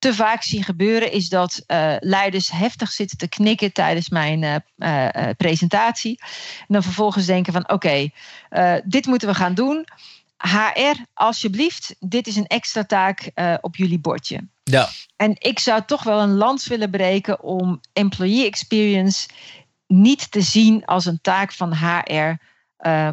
[0.04, 4.56] te vaak zie gebeuren, is dat uh, leiders heftig zitten te knikken tijdens mijn uh,
[4.76, 6.18] uh, presentatie.
[6.58, 7.72] En dan vervolgens denken van oké,
[8.48, 9.86] okay, dit moeten we gaan doen.
[10.36, 13.30] HR, alsjeblieft, dit is een extra taak
[13.60, 14.48] op jullie bordje.
[14.64, 14.88] Ja.
[15.16, 19.28] En ik zou toch wel een lans willen breken om employee experience
[19.86, 22.34] niet te zien als een taak van HR,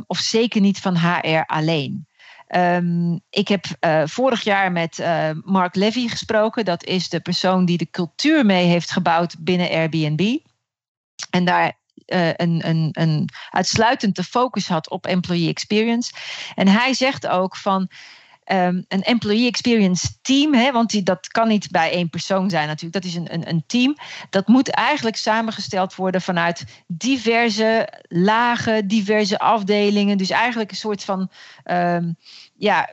[0.08, 2.08] of zeker niet van HR alleen.
[2.56, 6.66] Um, ik heb uh, vorig jaar met uh, Mark Levy gesproken.
[6.66, 10.38] Dat is de persoon die de cultuur mee heeft gebouwd binnen Airbnb.
[11.30, 16.14] En daar uh, een, een, een uitsluitend de focus had op employee experience.
[16.56, 17.90] En hij zegt ook van
[18.46, 22.68] um, een employee experience team, hè, want die, dat kan niet bij één persoon zijn
[22.68, 23.96] natuurlijk, dat is een, een, een team.
[24.30, 30.18] Dat moet eigenlijk samengesteld worden vanuit diverse lagen, diverse afdelingen.
[30.18, 31.32] Dus eigenlijk een soort van
[31.66, 32.16] um,
[32.56, 32.90] ja,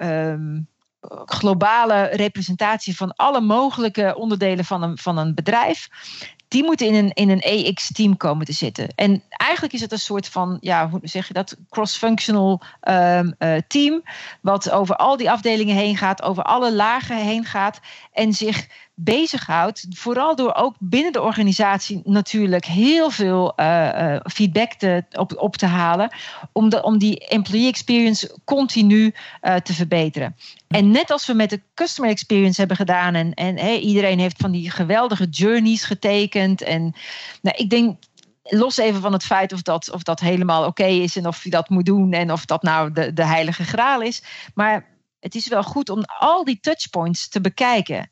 [0.00, 0.68] um,
[1.24, 5.88] globale representatie van alle mogelijke onderdelen van een, van een bedrijf
[6.52, 8.88] die moeten in een, in een EX-team komen te zitten.
[8.94, 13.56] En eigenlijk is het een soort van, ja, hoe zeg je dat, cross-functional um, uh,
[13.66, 14.02] team,
[14.40, 17.80] wat over al die afdelingen heen gaat, over alle lagen heen gaat
[18.12, 18.66] en zich
[19.04, 19.86] bezighoudt.
[19.90, 25.56] Vooral door ook binnen de organisatie natuurlijk heel veel uh, uh, feedback te, op, op
[25.56, 26.10] te halen.
[26.52, 30.36] Om, de, om die employee experience continu uh, te verbeteren.
[30.68, 33.14] En net als we met de customer experience hebben gedaan.
[33.14, 36.62] En, en iedereen heeft van die geweldige journeys getekend.
[36.62, 36.94] En
[37.42, 37.96] nou, ik denk
[38.42, 41.50] los even van het feit of dat, of dat helemaal oké is en of je
[41.50, 44.22] dat moet doen en of dat nou de, de heilige graal is.
[44.54, 44.90] Maar
[45.20, 48.10] het is wel goed om al die touchpoints te bekijken.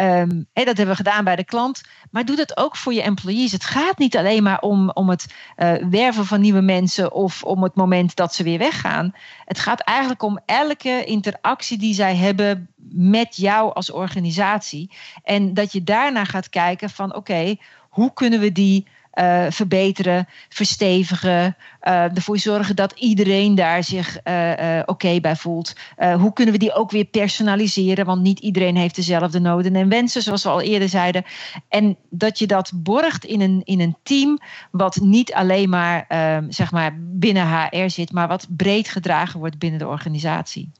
[0.00, 1.82] Um, dat hebben we gedaan bij de klant.
[2.10, 3.52] Maar doe dat ook voor je employees.
[3.52, 7.62] Het gaat niet alleen maar om, om het uh, werven van nieuwe mensen of om
[7.62, 9.14] het moment dat ze weer weggaan.
[9.44, 14.90] Het gaat eigenlijk om elke interactie die zij hebben met jou als organisatie.
[15.22, 17.56] En dat je daarna gaat kijken van oké,
[17.88, 21.56] hoe kunnen we die uh, verbeteren, verstevigen.
[21.82, 25.72] Uh, ervoor zorgen dat iedereen daar zich uh, oké bij voelt.
[25.96, 28.06] hoe kunnen we die ook weer personaliseren?
[28.06, 31.24] Want niet iedereen heeft dezelfde noden en wensen, zoals we al eerder zeiden.
[31.68, 34.38] En dat je dat borgt in een, in een team,
[34.70, 39.58] wat niet alleen maar, ehm, zeg maar binnen HR zit, maar wat breed gedragen wordt
[39.58, 40.70] binnen de organisatie.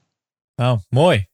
[0.57, 1.27] Oh, mooi.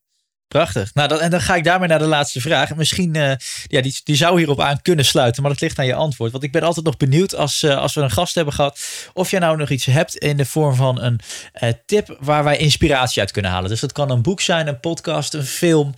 [0.49, 0.95] Prachtig.
[0.95, 2.75] Nou, en dan ga ik daarmee naar de laatste vraag.
[2.75, 3.33] Misschien, uh,
[3.67, 6.33] ja, die, die zou hierop aan kunnen sluiten, maar dat ligt aan je antwoord.
[6.33, 8.81] Want ik ben altijd nog benieuwd als, uh, als we een gast hebben gehad,
[9.13, 11.21] of je nou nog iets hebt in de vorm van een
[11.63, 13.71] uh, tip waar wij inspiratie uit kunnen halen.
[13.71, 15.95] Dus dat kan een boek zijn, een podcast, een film,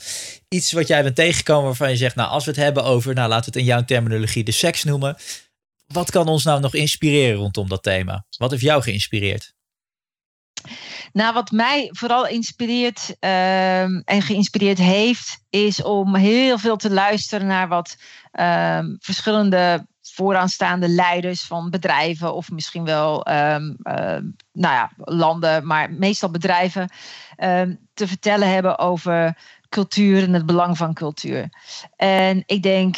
[0.48, 3.28] iets wat jij bent tegengekomen waarvan je zegt, nou, als we het hebben over, nou,
[3.28, 5.16] laten we het in jouw terminologie de seks noemen.
[5.86, 8.24] Wat kan ons nou nog inspireren rondom dat thema?
[8.36, 9.52] Wat heeft jou geïnspireerd?
[11.12, 17.46] Nou, wat mij vooral inspireert um, en geïnspireerd heeft, is om heel veel te luisteren
[17.46, 17.96] naar wat
[18.40, 23.76] um, verschillende vooraanstaande leiders van bedrijven of misschien wel um,
[24.52, 26.92] nou ja, landen, maar meestal bedrijven,
[27.94, 29.38] te vertellen hebben over
[29.68, 31.48] cultuur en het belang van cultuur.
[31.96, 32.96] En ik denk.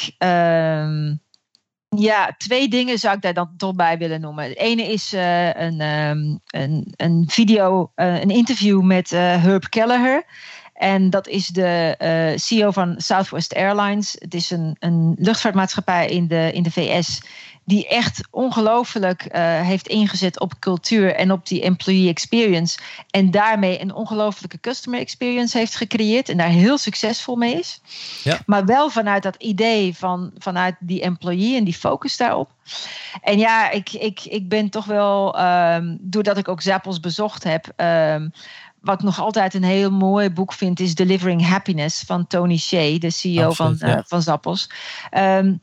[1.97, 4.45] Ja, twee dingen zou ik daar dan toch bij willen noemen.
[4.45, 9.64] Het ene is uh, een, um, een, een video, uh, een interview met uh, Herb
[9.68, 10.24] Kelleher.
[10.74, 14.16] En dat is de CEO van Southwest Airlines.
[14.18, 17.20] Het is een, een luchtvaartmaatschappij in de, in de VS
[17.65, 22.79] die echt ongelooflijk uh, heeft ingezet op cultuur en op die employee experience.
[23.11, 27.81] En daarmee een ongelofelijke customer experience heeft gecreëerd en daar heel succesvol mee is.
[28.23, 28.39] Ja.
[28.47, 32.51] Maar wel vanuit dat idee van vanuit die employee en die focus daarop.
[33.23, 37.73] En ja, ik, ik, ik ben toch wel, um, doordat ik ook Zappels bezocht heb.
[37.77, 38.33] Um,
[38.81, 42.99] wat ik nog altijd een heel mooi boek vind, is Delivering Happiness van Tony Shea,
[42.99, 44.71] de CEO Absoluut, van, uh, van Zappels.
[45.19, 45.61] Um,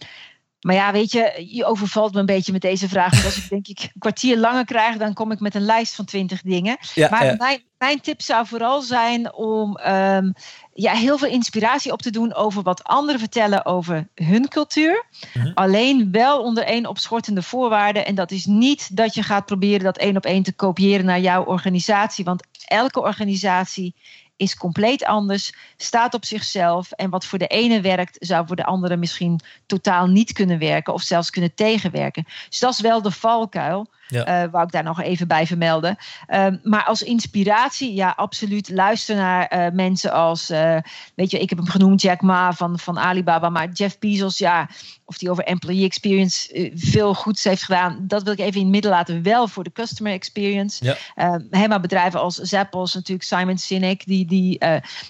[0.60, 3.12] maar ja, weet je, je overvalt me een beetje met deze vraag.
[3.12, 5.96] Want als ik denk ik een kwartier langer krijg, dan kom ik met een lijst
[5.96, 6.78] van twintig dingen.
[7.10, 10.34] maar Mijn, mijn tip zou vooral zijn om um,
[10.74, 15.06] ja, heel veel inspiratie op te doen over wat anderen vertellen over hun cultuur.
[15.34, 15.52] Mhm.
[15.54, 18.04] Alleen wel onder één opschortende voorwaarde.
[18.04, 21.20] En dat is niet dat je gaat proberen dat één op één te kopiëren naar
[21.20, 22.26] jouw organisatie.
[22.26, 23.96] Want elke organisatie
[24.40, 26.92] is compleet anders, staat op zichzelf.
[26.92, 30.94] En wat voor de ene werkt, zou voor de andere misschien totaal niet kunnen werken
[30.94, 32.26] of zelfs kunnen tegenwerken.
[32.50, 33.88] Dus dat is wel de valkuil.
[34.10, 34.44] Ja.
[34.44, 35.98] Uh, wou ik daar nog even bij vermelden.
[36.28, 38.70] Ehm, maar als inspiratie, ja, absoluut.
[38.70, 40.78] Luister naar uh, mensen als, uh,
[41.16, 43.50] weet je, ik heb hem genoemd, Jack Ma van, van Alibaba.
[43.50, 44.70] Maar Jeff Bezos, ja,
[45.06, 47.98] of die over employee experience veel goeds heeft gedaan.
[48.02, 49.24] Dat wil ik even in het midden laten.
[49.24, 50.86] Wel voor de customer experience.
[50.86, 50.96] Ja.
[51.16, 54.06] Ehm, maar bedrijven als Zappos, natuurlijk Simon Sinek.
[54.06, 54.58] Die, die,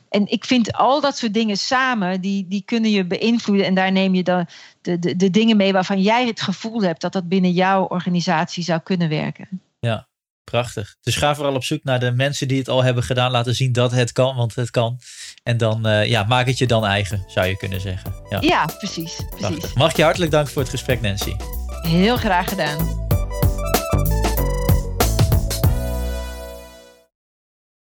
[0.10, 3.66] en ik vind al dat soort dingen samen, die, die kunnen je beïnvloeden.
[3.66, 4.48] En daar neem je dan
[4.82, 8.64] de, de, de dingen mee waarvan jij het gevoel hebt dat dat binnen jouw organisatie
[8.64, 9.62] zou kunnen werken.
[9.80, 10.08] Ja,
[10.44, 10.96] prachtig.
[11.02, 13.32] Dus ga vooral op zoek naar de mensen die het al hebben gedaan.
[13.32, 15.00] Laten zien dat het kan, want het kan.
[15.44, 18.14] En dan uh, ja, maak het je dan eigen, zou je kunnen zeggen.
[18.30, 19.74] Ja, ja precies, precies.
[19.74, 21.36] Mag ik je hartelijk danken voor het gesprek, Nancy.
[21.82, 23.09] Heel graag gedaan.